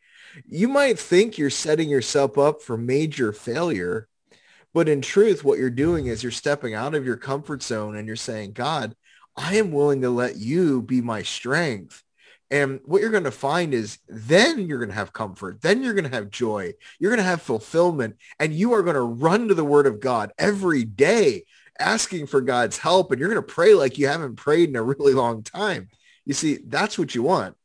You 0.45 0.67
might 0.67 0.99
think 0.99 1.37
you're 1.37 1.49
setting 1.49 1.89
yourself 1.89 2.37
up 2.37 2.61
for 2.61 2.77
major 2.77 3.33
failure, 3.33 4.07
but 4.73 4.87
in 4.87 5.01
truth, 5.01 5.43
what 5.43 5.59
you're 5.59 5.69
doing 5.69 6.07
is 6.07 6.23
you're 6.23 6.31
stepping 6.31 6.73
out 6.73 6.95
of 6.95 7.05
your 7.05 7.17
comfort 7.17 7.63
zone 7.63 7.95
and 7.95 8.07
you're 8.07 8.15
saying, 8.15 8.53
God, 8.53 8.95
I 9.35 9.55
am 9.55 9.71
willing 9.71 10.01
to 10.01 10.09
let 10.09 10.37
you 10.37 10.81
be 10.81 11.01
my 11.01 11.23
strength 11.23 12.03
and 12.51 12.79
what 12.85 13.01
you're 13.01 13.11
going 13.11 13.25
to 13.25 13.31
find 13.31 13.73
is 13.73 13.99
then 14.07 14.67
you're 14.67 14.79
going 14.79 14.89
to 14.89 14.95
have 14.95 15.13
comfort. 15.13 15.61
Then 15.61 15.83
you're 15.83 15.93
going 15.93 16.09
to 16.09 16.15
have 16.15 16.31
joy. 16.31 16.73
You're 16.99 17.11
going 17.11 17.23
to 17.23 17.29
have 17.29 17.41
fulfillment. 17.41 18.17
And 18.39 18.53
you 18.53 18.73
are 18.73 18.81
going 18.81 18.95
to 18.95 19.01
run 19.01 19.47
to 19.47 19.53
the 19.53 19.63
word 19.63 19.85
of 19.85 19.99
God 19.99 20.31
every 20.37 20.83
day 20.83 21.43
asking 21.79 22.27
for 22.27 22.41
God's 22.41 22.77
help. 22.77 23.11
And 23.11 23.19
you're 23.19 23.29
going 23.29 23.41
to 23.41 23.53
pray 23.53 23.75
like 23.75 23.97
you 23.97 24.07
haven't 24.07 24.35
prayed 24.35 24.69
in 24.69 24.75
a 24.75 24.83
really 24.83 25.13
long 25.13 25.43
time. 25.43 25.89
You 26.25 26.33
see, 26.33 26.59
that's 26.65 26.97
what 26.97 27.13
you 27.13 27.21
want. 27.21 27.55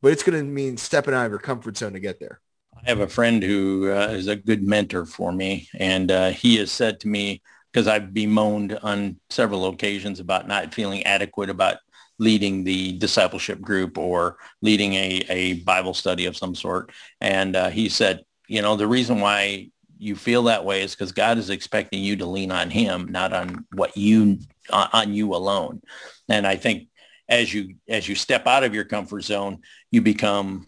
But 0.00 0.12
it's 0.12 0.22
going 0.22 0.38
to 0.38 0.44
mean 0.44 0.76
stepping 0.76 1.12
out 1.12 1.26
of 1.26 1.32
your 1.32 1.40
comfort 1.40 1.76
zone 1.76 1.92
to 1.94 2.00
get 2.00 2.20
there. 2.20 2.40
I 2.74 2.88
have 2.88 3.00
a 3.00 3.08
friend 3.08 3.42
who 3.42 3.90
uh, 3.90 4.08
is 4.12 4.28
a 4.28 4.36
good 4.36 4.62
mentor 4.62 5.06
for 5.06 5.32
me. 5.32 5.68
And 5.74 6.10
uh, 6.10 6.30
he 6.30 6.56
has 6.56 6.70
said 6.70 7.00
to 7.00 7.08
me, 7.08 7.42
because 7.72 7.86
I've 7.86 8.14
bemoaned 8.14 8.78
on 8.82 9.18
several 9.28 9.66
occasions 9.66 10.18
about 10.18 10.48
not 10.48 10.74
feeling 10.74 11.04
adequate 11.04 11.50
about 11.50 11.76
leading 12.20 12.62
the 12.62 12.92
discipleship 12.98 13.60
group 13.62 13.96
or 13.96 14.36
leading 14.60 14.92
a, 14.92 15.24
a 15.30 15.54
Bible 15.54 15.94
study 15.94 16.26
of 16.26 16.36
some 16.36 16.54
sort. 16.54 16.92
And 17.20 17.56
uh, 17.56 17.70
he 17.70 17.88
said, 17.88 18.20
you 18.46 18.60
know, 18.60 18.76
the 18.76 18.86
reason 18.86 19.20
why 19.20 19.70
you 19.98 20.14
feel 20.14 20.44
that 20.44 20.64
way 20.64 20.82
is 20.82 20.94
because 20.94 21.12
God 21.12 21.38
is 21.38 21.48
expecting 21.48 22.02
you 22.02 22.16
to 22.16 22.26
lean 22.26 22.52
on 22.52 22.68
him, 22.68 23.08
not 23.10 23.32
on 23.32 23.64
what 23.72 23.96
you, 23.96 24.38
on 24.70 25.14
you 25.14 25.34
alone. 25.34 25.80
And 26.28 26.46
I 26.46 26.56
think 26.56 26.88
as 27.26 27.52
you, 27.52 27.76
as 27.88 28.06
you 28.06 28.14
step 28.14 28.46
out 28.46 28.64
of 28.64 28.74
your 28.74 28.84
comfort 28.84 29.22
zone, 29.22 29.62
you 29.90 30.02
become 30.02 30.66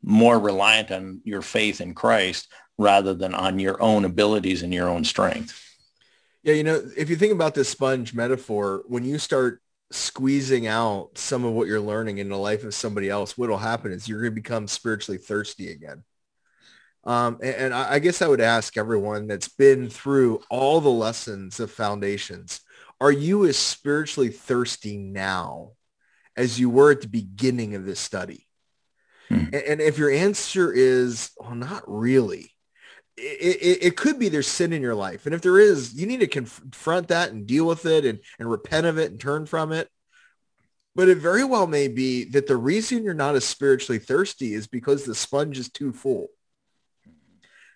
more 0.00 0.38
reliant 0.38 0.92
on 0.92 1.22
your 1.24 1.42
faith 1.42 1.80
in 1.80 1.94
Christ 1.94 2.52
rather 2.78 3.14
than 3.14 3.34
on 3.34 3.58
your 3.58 3.82
own 3.82 4.04
abilities 4.04 4.62
and 4.62 4.72
your 4.72 4.88
own 4.88 5.02
strength. 5.02 5.60
Yeah, 6.44 6.54
you 6.54 6.62
know, 6.62 6.80
if 6.96 7.10
you 7.10 7.16
think 7.16 7.32
about 7.32 7.54
this 7.54 7.68
sponge 7.68 8.14
metaphor, 8.14 8.82
when 8.86 9.04
you 9.04 9.18
start 9.18 9.60
squeezing 9.94 10.66
out 10.66 11.10
some 11.14 11.44
of 11.44 11.52
what 11.52 11.68
you're 11.68 11.80
learning 11.80 12.18
in 12.18 12.28
the 12.28 12.36
life 12.36 12.64
of 12.64 12.74
somebody 12.74 13.08
else, 13.08 13.38
what 13.38 13.48
will 13.48 13.58
happen 13.58 13.92
is 13.92 14.08
you're 14.08 14.20
going 14.20 14.32
to 14.32 14.40
become 14.40 14.66
spiritually 14.66 15.18
thirsty 15.18 15.70
again. 15.70 16.02
Um, 17.04 17.38
and, 17.42 17.54
and 17.56 17.74
I, 17.74 17.94
I 17.94 17.98
guess 17.98 18.22
I 18.22 18.28
would 18.28 18.40
ask 18.40 18.76
everyone 18.76 19.26
that's 19.26 19.48
been 19.48 19.88
through 19.88 20.42
all 20.50 20.80
the 20.80 20.88
lessons 20.88 21.60
of 21.60 21.70
foundations, 21.70 22.60
are 23.00 23.12
you 23.12 23.46
as 23.46 23.56
spiritually 23.56 24.30
thirsty 24.30 24.96
now 24.96 25.72
as 26.36 26.58
you 26.58 26.70
were 26.70 26.90
at 26.90 27.02
the 27.02 27.08
beginning 27.08 27.74
of 27.74 27.84
this 27.84 28.00
study? 28.00 28.46
Hmm. 29.28 29.44
And, 29.52 29.54
and, 29.54 29.80
if 29.80 29.98
your 29.98 30.10
answer 30.10 30.72
is, 30.72 31.30
well, 31.38 31.54
not 31.54 31.82
really, 31.86 32.53
it, 33.16 33.56
it, 33.62 33.78
it, 33.86 33.96
could 33.96 34.18
be 34.18 34.28
there's 34.28 34.46
sin 34.46 34.72
in 34.72 34.82
your 34.82 34.94
life. 34.94 35.26
And 35.26 35.34
if 35.34 35.42
there 35.42 35.58
is, 35.58 35.94
you 35.94 36.06
need 36.06 36.20
to 36.20 36.26
confront 36.26 37.08
that 37.08 37.30
and 37.30 37.46
deal 37.46 37.66
with 37.66 37.86
it 37.86 38.04
and, 38.04 38.18
and 38.38 38.50
repent 38.50 38.86
of 38.86 38.98
it 38.98 39.10
and 39.10 39.20
turn 39.20 39.46
from 39.46 39.72
it. 39.72 39.88
But 40.96 41.08
it 41.08 41.18
very 41.18 41.44
well 41.44 41.66
may 41.66 41.88
be 41.88 42.24
that 42.30 42.46
the 42.46 42.56
reason 42.56 43.04
you're 43.04 43.14
not 43.14 43.34
as 43.34 43.44
spiritually 43.44 43.98
thirsty 43.98 44.54
is 44.54 44.66
because 44.66 45.04
the 45.04 45.14
sponge 45.14 45.58
is 45.58 45.68
too 45.68 45.92
full. 45.92 46.28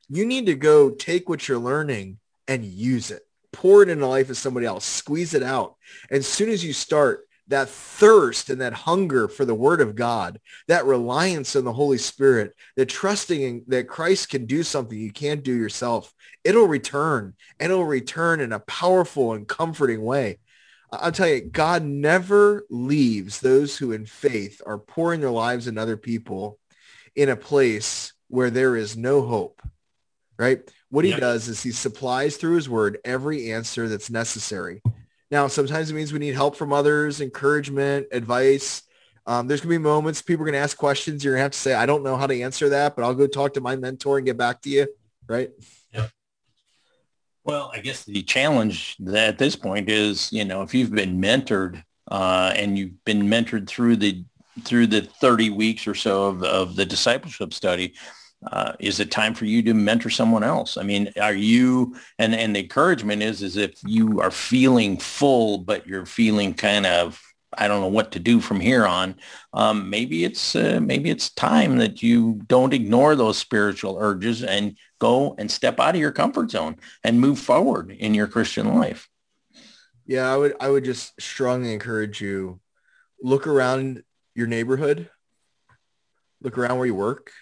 You 0.09 0.25
need 0.25 0.47
to 0.47 0.55
go 0.55 0.91
take 0.91 1.29
what 1.29 1.47
you're 1.47 1.59
learning 1.59 2.19
and 2.47 2.65
use 2.65 3.11
it. 3.11 3.23
Pour 3.53 3.83
it 3.83 3.89
in 3.89 4.01
the 4.01 4.07
life 4.07 4.31
of 4.31 4.37
somebody 4.37 4.67
else. 4.67 4.85
Squeeze 4.85 5.35
it 5.35 5.43
out. 5.43 5.77
And 6.11 6.19
as 6.19 6.29
soon 6.29 6.49
as 6.49 6.65
you 6.65 6.73
start, 6.73 7.28
that 7.49 7.69
thirst 7.69 8.51
and 8.51 8.61
that 8.61 8.75
hunger 8.75 9.27
for 9.27 9.45
the 9.45 9.55
word 9.55 9.81
of 9.81 9.95
God, 9.95 10.41
that 10.69 10.85
reliance 10.85 11.57
on 11.57 11.65
the 11.65 11.73
Holy 11.73 11.99
Spirit, 11.99 12.55
that 12.77 12.87
trusting 12.87 13.41
in, 13.41 13.65
that 13.69 13.89
Christ 13.89 14.29
can 14.29 14.47
do 14.47 14.63
something 14.63 14.99
you 14.99 15.13
can't 15.13 15.43
do 15.43 15.55
yourself, 15.55 16.15
it'll 16.45 16.69
return 16.69 17.35
and 17.59 17.73
it'll 17.73 17.85
return 17.85 18.41
in 18.41 18.53
a 18.53 18.61
powerful 18.61 19.33
and 19.33 19.49
comforting 19.49 20.03
way. 20.03 20.39
I'll 20.93 21.13
tell 21.13 21.29
you, 21.29 21.41
God 21.41 21.83
never 21.83 22.65
leaves 22.71 23.41
those 23.41 23.77
who 23.77 23.93
in 23.93 24.07
faith 24.07 24.63
are 24.65 24.79
pouring 24.79 25.21
their 25.21 25.31
lives 25.31 25.67
in 25.67 25.77
other 25.77 25.97
people 25.97 26.59
in 27.15 27.29
a 27.29 27.37
place 27.37 28.13
where 28.29 28.51
there 28.51 28.77
is 28.77 28.97
no 28.97 29.23
hope, 29.23 29.61
right? 30.39 30.61
What 30.91 31.05
he 31.05 31.13
does 31.13 31.49
is 31.49 31.63
he 31.63 31.73
supplies 31.73 32.37
through 32.37 32.57
his 32.57 32.69
word 32.69 32.99
every 33.05 33.53
answer 33.53 33.89
that's 33.89 34.11
necessary. 34.11 34.83
Now, 35.31 35.47
sometimes 35.47 35.91
it 35.91 35.95
means 35.95 36.13
we 36.13 36.19
need 36.19 36.35
help 36.35 36.57
from 36.57 36.73
others, 36.73 37.21
encouragement, 37.21 38.07
advice. 38.13 38.83
Um, 39.27 39.47
there's 39.47 39.61
going 39.61 39.75
to 39.75 39.79
be 39.79 39.83
moments 39.83 40.23
people 40.23 40.43
are 40.45 40.47
going 40.47 40.55
to 40.55 40.61
ask 40.61 40.77
questions. 40.77 41.23
You're 41.23 41.35
going 41.35 41.41
to 41.41 41.43
have 41.43 41.53
to 41.53 41.59
say, 41.59 41.75
I 41.75 41.85
don't 41.85 42.03
know 42.03 42.17
how 42.17 42.27
to 42.27 42.41
answer 42.41 42.71
that, 42.71 42.97
but 42.97 43.05
I'll 43.05 43.15
go 43.15 43.27
talk 43.27 43.55
to 43.55 43.61
my 43.61 43.77
mentor 43.77 44.17
and 44.17 44.27
get 44.27 44.39
back 44.39 44.63
to 44.63 44.71
you. 44.71 44.87
Right. 45.29 45.51
Yeah. 45.93 46.07
Well, 47.45 47.71
I 47.75 47.81
guess 47.81 48.05
the 48.05 48.23
challenge 48.23 48.97
at 49.15 49.37
this 49.37 49.55
point 49.55 49.91
is, 49.91 50.33
you 50.33 50.47
know, 50.47 50.63
if 50.63 50.73
you've 50.73 50.95
been 50.95 51.21
mentored 51.21 51.83
uh, 52.11 52.55
and 52.57 52.79
you've 52.79 53.05
been 53.05 53.23
mentored 53.23 53.67
through 53.69 53.97
the 53.97 54.25
through 54.65 54.89
the 54.89 55.03
30 55.03 55.51
weeks 55.51 55.87
or 55.87 55.95
so 55.95 56.25
of, 56.25 56.43
of 56.43 56.75
the 56.75 56.85
discipleship 56.85 57.55
study, 57.55 57.95
uh, 58.47 58.73
is 58.79 59.01
it 59.01 59.11
time 59.11 59.35
for 59.35 59.45
you 59.45 59.63
to 59.63 59.75
mentor 59.75 60.11
someone 60.11 60.45
else? 60.45 60.77
I 60.77 60.83
mean, 60.83 61.13
are 61.21 61.35
you, 61.35 61.97
and, 62.19 62.35
and 62.35 62.55
the 62.55 62.61
encouragement 62.61 63.23
is, 63.23 63.43
is 63.43 63.57
if 63.57 63.81
you 63.85 64.21
are 64.21 64.31
feeling 64.31 64.97
full, 64.97 65.59
but 65.59 65.87
you're 65.87 66.07
feeling 66.07 66.55
kind 66.55 66.87
of, 66.87 67.21
I 67.57 67.67
don't 67.67 67.81
know 67.81 67.89
what 67.89 68.13
to 68.13 68.21
do 68.21 68.41
from 68.41 68.61
here 68.61 68.87
on. 68.87 69.17
Um, 69.55 69.91
maybe 69.91 70.25
it's, 70.25 70.55
uh, 70.55 70.81
maybe 70.83 71.11
it's 71.11 71.31
time 71.31 71.79
that 71.79 72.03
you 72.03 72.41
don't 72.47 72.75
ignore 72.75 73.17
those 73.17 73.39
spiritual 73.39 73.97
urges 73.99 74.45
and 74.45 74.77
go 74.99 75.35
and 75.39 75.51
step 75.51 75.81
out 75.81 75.95
of 75.95 76.01
your 76.01 76.13
comfort 76.13 76.51
zone 76.51 76.77
and 77.03 77.21
move 77.21 77.39
forward 77.39 77.91
in 77.91 78.15
your 78.15 78.27
Christian 78.27 78.75
life. 78.75 79.09
Yeah, 80.07 80.33
I 80.33 80.37
would, 80.37 80.55
I 80.61 80.69
would 80.69 80.85
just 80.85 81.21
strongly 81.21 81.73
encourage 81.73 82.21
you, 82.21 82.61
look 83.21 83.47
around 83.47 84.05
your 84.35 84.47
neighborhood, 84.47 85.11
look 86.41 86.57
around 86.57 86.79
where 86.79 86.87
you 86.87 86.95
work, 86.95 87.33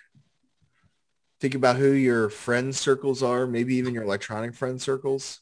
Think 1.40 1.54
about 1.54 1.76
who 1.76 1.92
your 1.92 2.30
friend 2.30 2.74
circles 2.74 3.22
are, 3.22 3.46
maybe 3.46 3.76
even 3.76 3.94
your 3.94 4.04
electronic 4.04 4.54
friend 4.54 4.80
circles. 4.80 5.40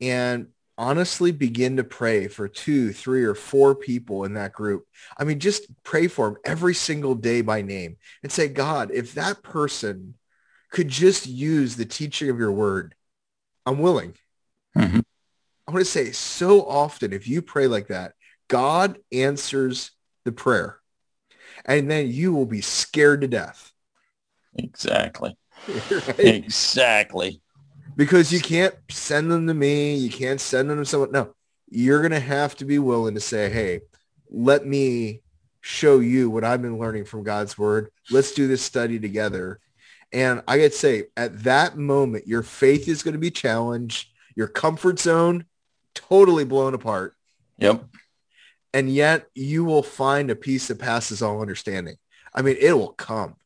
And 0.00 0.48
honestly 0.76 1.32
begin 1.32 1.76
to 1.76 1.84
pray 1.84 2.28
for 2.28 2.48
two, 2.48 2.92
three, 2.92 3.24
or 3.24 3.34
four 3.34 3.74
people 3.74 4.24
in 4.24 4.34
that 4.34 4.52
group. 4.52 4.86
I 5.18 5.24
mean, 5.24 5.38
just 5.38 5.66
pray 5.84 6.08
for 6.08 6.28
them 6.28 6.38
every 6.44 6.74
single 6.74 7.14
day 7.14 7.42
by 7.42 7.62
name 7.62 7.96
and 8.22 8.30
say, 8.30 8.48
God, 8.48 8.90
if 8.92 9.14
that 9.14 9.42
person 9.42 10.14
could 10.70 10.88
just 10.88 11.26
use 11.26 11.76
the 11.76 11.84
teaching 11.84 12.28
of 12.28 12.38
your 12.38 12.52
word, 12.52 12.94
I'm 13.64 13.78
willing. 13.78 14.14
Mm-hmm. 14.76 15.00
I 15.66 15.70
want 15.70 15.84
to 15.84 15.90
say 15.90 16.10
so 16.10 16.66
often, 16.66 17.12
if 17.12 17.28
you 17.28 17.40
pray 17.40 17.68
like 17.68 17.88
that, 17.88 18.12
God 18.48 18.98
answers 19.12 19.92
the 20.24 20.32
prayer 20.32 20.78
and 21.64 21.90
then 21.90 22.10
you 22.10 22.34
will 22.34 22.46
be 22.46 22.60
scared 22.60 23.22
to 23.22 23.28
death. 23.28 23.72
Exactly. 24.56 25.36
right? 25.68 26.18
Exactly 26.18 27.40
because 27.96 28.32
you 28.32 28.40
can't 28.40 28.74
send 28.90 29.30
them 29.30 29.46
to 29.46 29.54
me. 29.54 29.96
You 29.96 30.10
can't 30.10 30.40
send 30.40 30.70
them 30.70 30.78
to 30.78 30.84
someone. 30.84 31.12
No, 31.12 31.34
you're 31.68 32.00
going 32.00 32.12
to 32.12 32.20
have 32.20 32.56
to 32.56 32.64
be 32.64 32.78
willing 32.78 33.14
to 33.14 33.20
say, 33.20 33.50
hey, 33.50 33.80
let 34.30 34.66
me 34.66 35.20
show 35.60 36.00
you 36.00 36.28
what 36.28 36.44
I've 36.44 36.62
been 36.62 36.78
learning 36.78 37.04
from 37.04 37.22
God's 37.22 37.56
word. 37.56 37.90
Let's 38.10 38.32
do 38.32 38.48
this 38.48 38.62
study 38.62 38.98
together. 38.98 39.60
And 40.12 40.42
I 40.46 40.58
got 40.58 40.64
to 40.64 40.70
say, 40.70 41.04
at 41.16 41.42
that 41.44 41.76
moment, 41.76 42.26
your 42.26 42.42
faith 42.42 42.88
is 42.88 43.02
going 43.02 43.14
to 43.14 43.18
be 43.18 43.30
challenged. 43.30 44.08
Your 44.36 44.48
comfort 44.48 44.98
zone 44.98 45.44
totally 45.94 46.44
blown 46.44 46.74
apart. 46.74 47.14
Yep. 47.58 47.84
And 48.72 48.92
yet 48.92 49.26
you 49.34 49.64
will 49.64 49.82
find 49.82 50.30
a 50.30 50.36
peace 50.36 50.68
that 50.68 50.78
passes 50.78 51.22
all 51.22 51.40
understanding. 51.40 51.96
I 52.34 52.42
mean, 52.42 52.56
it 52.60 52.72
will 52.72 52.92
come. 52.92 53.36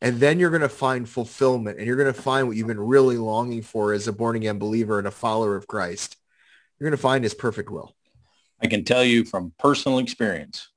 And 0.00 0.20
then 0.20 0.38
you're 0.38 0.50
going 0.50 0.62
to 0.62 0.68
find 0.68 1.08
fulfillment 1.08 1.78
and 1.78 1.86
you're 1.86 1.96
going 1.96 2.12
to 2.12 2.20
find 2.20 2.46
what 2.46 2.56
you've 2.56 2.66
been 2.66 2.80
really 2.80 3.16
longing 3.16 3.62
for 3.62 3.92
as 3.92 4.06
a 4.08 4.12
born 4.12 4.36
again 4.36 4.58
believer 4.58 4.98
and 4.98 5.06
a 5.06 5.12
follower 5.12 5.56
of 5.56 5.66
Christ. 5.66 6.16
You're 6.78 6.90
going 6.90 6.96
to 6.96 7.02
find 7.02 7.24
his 7.24 7.34
perfect 7.34 7.70
will. 7.70 7.94
I 8.60 8.66
can 8.66 8.84
tell 8.84 9.04
you 9.04 9.24
from 9.24 9.52
personal 9.58 9.98
experience 9.98 10.68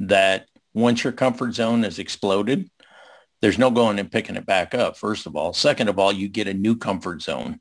that 0.00 0.46
once 0.74 1.04
your 1.04 1.12
comfort 1.12 1.54
zone 1.54 1.82
has 1.82 1.98
exploded, 1.98 2.70
there's 3.40 3.58
no 3.58 3.70
going 3.70 3.98
and 3.98 4.12
picking 4.12 4.36
it 4.36 4.46
back 4.46 4.74
up, 4.74 4.96
first 4.96 5.26
of 5.26 5.34
all. 5.34 5.52
Second 5.52 5.88
of 5.88 5.98
all, 5.98 6.12
you 6.12 6.28
get 6.28 6.48
a 6.48 6.54
new 6.54 6.76
comfort 6.76 7.22
zone. 7.22 7.60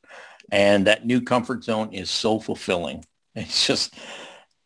And 0.51 0.87
that 0.87 1.05
new 1.05 1.21
comfort 1.21 1.63
zone 1.63 1.93
is 1.93 2.09
so 2.09 2.39
fulfilling. 2.39 3.05
It's 3.35 3.65
just, 3.67 3.93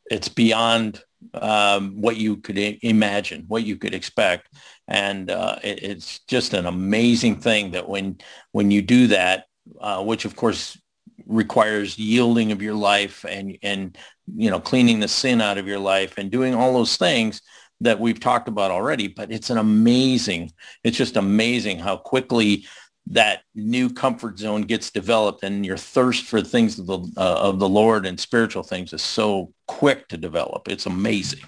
it's 0.09 0.29
beyond 0.29 1.03
um, 1.33 2.01
what 2.01 2.17
you 2.17 2.37
could 2.37 2.57
imagine, 2.57 3.45
what 3.47 3.63
you 3.63 3.77
could 3.77 3.93
expect 3.93 4.49
and 4.87 5.31
uh, 5.31 5.57
it, 5.63 5.83
it's 5.83 6.19
just 6.19 6.53
an 6.53 6.65
amazing 6.65 7.39
thing 7.39 7.71
that 7.71 7.87
when 7.87 8.17
when 8.51 8.71
you 8.71 8.81
do 8.81 9.07
that, 9.07 9.45
uh, 9.79 10.03
which 10.03 10.25
of 10.25 10.35
course 10.35 10.77
requires 11.25 11.97
yielding 11.97 12.51
of 12.51 12.61
your 12.61 12.73
life 12.73 13.25
and 13.27 13.57
and 13.63 13.97
you 14.35 14.49
know 14.49 14.59
cleaning 14.59 14.99
the 14.99 15.07
sin 15.07 15.41
out 15.41 15.57
of 15.57 15.67
your 15.67 15.79
life 15.79 16.17
and 16.17 16.31
doing 16.31 16.53
all 16.53 16.73
those 16.73 16.97
things 16.97 17.41
that 17.81 17.99
we've 17.99 18.19
talked 18.19 18.47
about 18.47 18.71
already. 18.71 19.07
But 19.07 19.31
it's 19.31 19.49
an 19.49 19.57
amazing, 19.57 20.51
it's 20.83 20.97
just 20.97 21.17
amazing 21.17 21.79
how 21.79 21.97
quickly 21.97 22.65
that 23.07 23.41
new 23.53 23.89
comfort 23.89 24.39
zone 24.39 24.61
gets 24.61 24.89
developed 24.89 25.43
and 25.43 25.65
your 25.65 25.77
thirst 25.77 26.25
for 26.25 26.41
things 26.41 26.79
of 26.79 26.87
the, 26.87 26.99
uh, 27.17 27.49
of 27.49 27.59
the 27.59 27.67
Lord 27.67 28.05
and 28.05 28.19
spiritual 28.19 28.63
things 28.63 28.93
is 28.93 29.01
so 29.01 29.53
quick 29.67 30.07
to 30.07 30.17
develop. 30.17 30.69
It's 30.69 30.85
amazing 30.85 31.41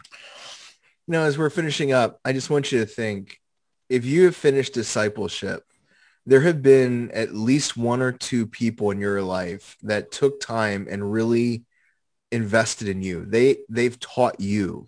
you 1.08 1.12
know, 1.12 1.24
as 1.24 1.38
we're 1.38 1.50
finishing 1.50 1.92
up, 1.92 2.20
I 2.26 2.34
just 2.34 2.50
want 2.50 2.72
you 2.72 2.80
to 2.80 2.86
think, 2.86 3.40
if 3.90 4.06
you 4.06 4.26
have 4.26 4.36
finished 4.36 4.74
discipleship, 4.74 5.64
there 6.26 6.42
have 6.42 6.64
been 6.64 7.12
at 7.12 7.36
least 7.36 7.78
one 7.78 8.02
or 8.02 8.12
two 8.12 8.48
people 8.48 8.90
in 8.90 9.00
your 9.00 9.22
life 9.22 9.78
that 9.84 10.12
took 10.12 10.40
time 10.40 10.88
and 10.90 11.12
really 11.12 11.64
invested 12.32 12.88
in 12.88 13.04
you. 13.04 13.26
They 13.26 13.58
they've 13.70 14.00
taught 14.00 14.40
you. 14.40 14.88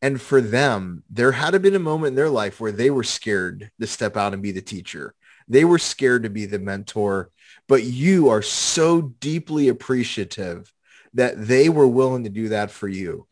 And 0.00 0.20
for 0.20 0.40
them, 0.40 1.02
there 1.10 1.32
had 1.32 1.50
to 1.50 1.58
been 1.58 1.74
a 1.74 1.80
moment 1.80 2.10
in 2.10 2.14
their 2.14 2.30
life 2.30 2.60
where 2.60 2.70
they 2.70 2.90
were 2.90 3.02
scared 3.02 3.72
to 3.80 3.86
step 3.88 4.16
out 4.16 4.34
and 4.34 4.42
be 4.42 4.52
the 4.52 4.62
teacher. 4.62 5.15
They 5.48 5.64
were 5.64 5.78
scared 5.78 6.24
to 6.24 6.30
be 6.30 6.46
the 6.46 6.58
mentor, 6.58 7.30
but 7.68 7.84
you 7.84 8.28
are 8.28 8.42
so 8.42 9.00
deeply 9.02 9.68
appreciative 9.68 10.72
that 11.14 11.46
they 11.46 11.68
were 11.68 11.86
willing 11.86 12.24
to 12.24 12.30
do 12.30 12.48
that 12.50 12.70
for 12.70 12.88
you. 12.88 13.26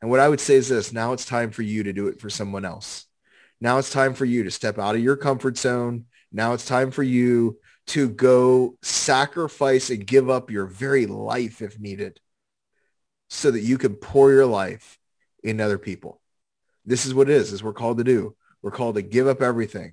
And 0.00 0.10
what 0.10 0.20
I 0.20 0.28
would 0.28 0.40
say 0.40 0.56
is 0.56 0.68
this, 0.68 0.92
now 0.92 1.12
it's 1.12 1.24
time 1.24 1.50
for 1.50 1.62
you 1.62 1.84
to 1.84 1.92
do 1.92 2.08
it 2.08 2.20
for 2.20 2.28
someone 2.28 2.64
else. 2.64 3.06
Now 3.60 3.78
it's 3.78 3.90
time 3.90 4.14
for 4.14 4.24
you 4.24 4.44
to 4.44 4.50
step 4.50 4.78
out 4.78 4.94
of 4.94 5.00
your 5.00 5.16
comfort 5.16 5.56
zone. 5.56 6.04
Now 6.30 6.52
it's 6.52 6.66
time 6.66 6.90
for 6.90 7.02
you 7.02 7.58
to 7.86 8.08
go 8.08 8.76
sacrifice 8.82 9.90
and 9.90 10.06
give 10.06 10.28
up 10.28 10.50
your 10.50 10.66
very 10.66 11.06
life 11.06 11.62
if 11.62 11.78
needed 11.78 12.20
so 13.30 13.50
that 13.50 13.60
you 13.60 13.78
can 13.78 13.94
pour 13.94 14.30
your 14.32 14.46
life 14.46 14.98
in 15.42 15.60
other 15.60 15.78
people. 15.78 16.20
This 16.84 17.06
is 17.06 17.14
what 17.14 17.30
it 17.30 17.36
is, 17.36 17.52
is 17.52 17.62
we're 17.62 17.72
called 17.72 17.98
to 17.98 18.04
do. 18.04 18.36
We're 18.62 18.70
called 18.70 18.96
to 18.96 19.02
give 19.02 19.26
up 19.26 19.42
everything, 19.42 19.92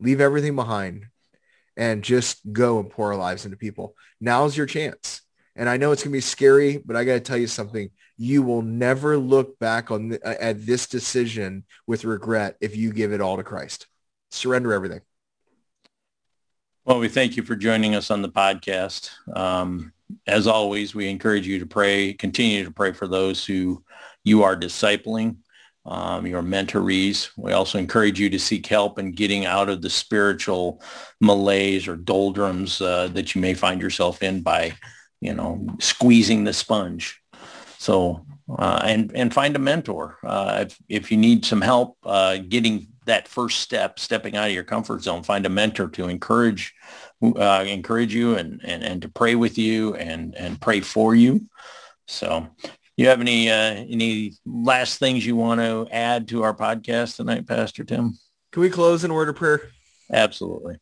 leave 0.00 0.20
everything 0.20 0.56
behind 0.56 1.06
and 1.76 2.02
just 2.02 2.40
go 2.52 2.80
and 2.80 2.90
pour 2.90 3.12
our 3.12 3.18
lives 3.18 3.44
into 3.44 3.56
people. 3.56 3.94
Now's 4.20 4.56
your 4.56 4.66
chance. 4.66 5.22
And 5.56 5.68
I 5.68 5.76
know 5.76 5.92
it's 5.92 6.02
going 6.02 6.12
to 6.12 6.16
be 6.16 6.20
scary, 6.20 6.78
but 6.78 6.96
I 6.96 7.04
got 7.04 7.14
to 7.14 7.20
tell 7.20 7.36
you 7.36 7.46
something 7.46 7.90
you 8.16 8.42
will 8.42 8.62
never 8.62 9.16
look 9.16 9.58
back 9.58 9.90
on 9.90 10.18
at 10.22 10.64
this 10.66 10.86
decision 10.86 11.64
with 11.86 12.04
regret 12.04 12.56
if 12.60 12.76
you 12.76 12.92
give 12.92 13.12
it 13.12 13.20
all 13.20 13.38
to 13.38 13.42
Christ. 13.42 13.86
Surrender 14.30 14.72
everything. 14.72 15.00
Well, 16.84 16.98
we 16.98 17.08
thank 17.08 17.36
you 17.36 17.42
for 17.42 17.56
joining 17.56 17.94
us 17.94 18.10
on 18.10 18.20
the 18.20 18.28
podcast. 18.28 19.10
Um, 19.34 19.92
as 20.26 20.46
always, 20.46 20.94
we 20.94 21.08
encourage 21.08 21.46
you 21.46 21.58
to 21.60 21.66
pray, 21.66 22.12
continue 22.12 22.64
to 22.64 22.70
pray 22.70 22.92
for 22.92 23.06
those 23.06 23.44
who 23.44 23.82
you 24.24 24.42
are 24.42 24.56
discipling, 24.56 25.36
um, 25.90 26.26
your 26.26 26.42
mentorees. 26.42 27.30
We 27.36 27.52
also 27.52 27.78
encourage 27.78 28.18
you 28.18 28.30
to 28.30 28.38
seek 28.38 28.66
help 28.66 28.98
in 28.98 29.12
getting 29.12 29.44
out 29.44 29.68
of 29.68 29.82
the 29.82 29.90
spiritual 29.90 30.82
malaise 31.20 31.88
or 31.88 31.96
doldrums 31.96 32.80
uh, 32.80 33.08
that 33.08 33.34
you 33.34 33.40
may 33.40 33.54
find 33.54 33.82
yourself 33.82 34.22
in 34.22 34.40
by, 34.42 34.72
you 35.20 35.34
know, 35.34 35.66
squeezing 35.80 36.44
the 36.44 36.52
sponge. 36.52 37.20
So 37.78 38.24
uh, 38.58 38.80
and 38.84 39.12
and 39.14 39.32
find 39.32 39.54
a 39.56 39.60
mentor 39.60 40.18
uh, 40.24 40.64
if 40.66 40.78
if 40.88 41.10
you 41.10 41.16
need 41.16 41.44
some 41.44 41.60
help 41.60 41.96
uh, 42.04 42.38
getting 42.48 42.88
that 43.06 43.28
first 43.28 43.60
step, 43.60 43.98
stepping 43.98 44.36
out 44.36 44.48
of 44.48 44.54
your 44.54 44.64
comfort 44.64 45.02
zone. 45.02 45.22
Find 45.22 45.46
a 45.46 45.48
mentor 45.48 45.88
to 45.88 46.08
encourage 46.08 46.74
uh, 47.22 47.64
encourage 47.66 48.14
you 48.14 48.36
and, 48.36 48.60
and 48.64 48.82
and 48.82 49.02
to 49.02 49.08
pray 49.08 49.34
with 49.34 49.58
you 49.58 49.94
and 49.94 50.34
and 50.34 50.60
pray 50.60 50.80
for 50.80 51.14
you. 51.14 51.46
So, 52.06 52.48
you 53.00 53.08
have 53.08 53.20
any 53.20 53.48
uh, 53.48 53.84
any 53.88 54.34
last 54.44 54.98
things 54.98 55.24
you 55.24 55.34
want 55.34 55.60
to 55.60 55.88
add 55.90 56.28
to 56.28 56.42
our 56.42 56.54
podcast 56.54 57.16
tonight, 57.16 57.46
Pastor 57.46 57.82
Tim? 57.82 58.18
Can 58.52 58.60
we 58.60 58.68
close 58.68 59.04
in 59.04 59.14
word 59.14 59.30
of 59.30 59.36
prayer? 59.36 59.70
Absolutely. 60.12 60.76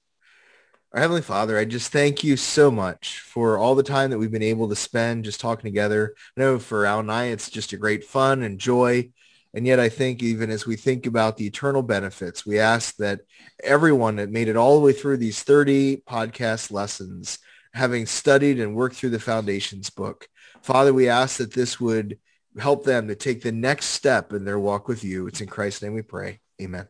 Our 0.93 1.01
Heavenly 1.01 1.23
Father, 1.23 1.57
I 1.57 1.65
just 1.65 1.93
thank 1.93 2.25
you 2.25 2.37
so 2.37 2.73
much 2.73 3.21
for 3.21 3.57
all 3.57 3.77
the 3.77 3.83
time 3.85 4.11
that 4.11 4.19
we've 4.19 4.33
been 4.33 4.43
able 4.43 4.69
to 4.69 4.75
spend 4.75 5.27
just 5.27 5.39
talking 5.39 5.71
together. 5.71 6.15
I 6.37 6.41
know 6.41 6.59
for 6.59 6.87
Al 6.87 7.01
and 7.01 7.13
I, 7.13 7.27
it's 7.27 7.51
just 7.51 7.73
a 7.73 7.77
great 7.77 8.03
fun 8.03 8.43
and 8.43 8.59
joy. 8.59 9.11
And 9.55 9.67
yet 9.67 9.79
I 9.79 9.89
think 9.89 10.23
even 10.23 10.51
as 10.51 10.67
we 10.67 10.77
think 10.77 11.07
about 11.07 11.37
the 11.37 11.47
eternal 11.47 11.83
benefits, 11.83 12.45
we 12.45 12.59
ask 12.59 12.97
that 12.97 13.21
everyone 13.63 14.17
that 14.17 14.31
made 14.31 14.49
it 14.49 14.57
all 14.57 14.77
the 14.77 14.85
way 14.85 14.93
through 14.93 15.19
these 15.19 15.43
30 15.43 15.99
podcast 16.09 16.73
lessons, 16.73 17.39
having 17.75 18.07
studied 18.07 18.59
and 18.59 18.75
worked 18.75 18.97
through 18.97 19.11
the 19.11 19.21
foundations 19.21 19.91
book, 19.91 20.27
Father, 20.63 20.93
we 20.93 21.09
ask 21.09 21.39
that 21.39 21.55
this 21.55 21.81
would 21.81 22.19
help 22.59 22.85
them 22.85 23.09
to 23.09 23.15
take 23.15 23.43
the 23.43 23.53
next 23.53 23.87
step 23.87 24.33
in 24.33 24.45
their 24.45 24.59
walk 24.59 24.89
with 24.89 25.05
you. 25.05 25.27
It's 25.27 25.41
in 25.41 25.49
Christ's 25.49 25.83
name 25.83 25.95
we 25.95 26.03
pray. 26.03 26.41
Amen. 26.61 26.89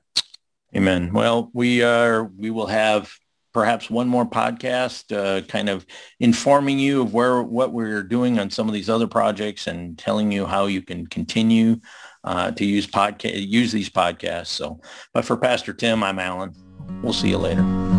Amen. 0.74 1.12
Well, 1.12 1.50
we 1.52 1.82
are, 1.82 2.24
we 2.24 2.50
will 2.50 2.66
have 2.66 3.12
perhaps 3.52 3.90
one 3.90 4.08
more 4.08 4.26
podcast, 4.26 5.16
uh, 5.16 5.44
kind 5.46 5.68
of 5.68 5.86
informing 6.20 6.78
you 6.78 7.02
of 7.02 7.14
where 7.14 7.42
what 7.42 7.72
we're 7.72 8.02
doing 8.02 8.38
on 8.38 8.50
some 8.50 8.68
of 8.68 8.74
these 8.74 8.90
other 8.90 9.06
projects 9.06 9.66
and 9.66 9.98
telling 9.98 10.30
you 10.30 10.46
how 10.46 10.66
you 10.66 10.82
can 10.82 11.06
continue 11.06 11.76
uh, 12.24 12.50
to 12.52 12.64
use 12.64 12.86
podcast 12.86 13.48
use 13.48 13.72
these 13.72 13.90
podcasts. 13.90 14.48
So, 14.48 14.80
but 15.14 15.24
for 15.24 15.36
Pastor 15.36 15.72
Tim, 15.72 16.02
I'm 16.02 16.18
Alan. 16.18 16.52
We'll 17.02 17.12
see 17.12 17.30
you 17.30 17.38
later. 17.38 17.97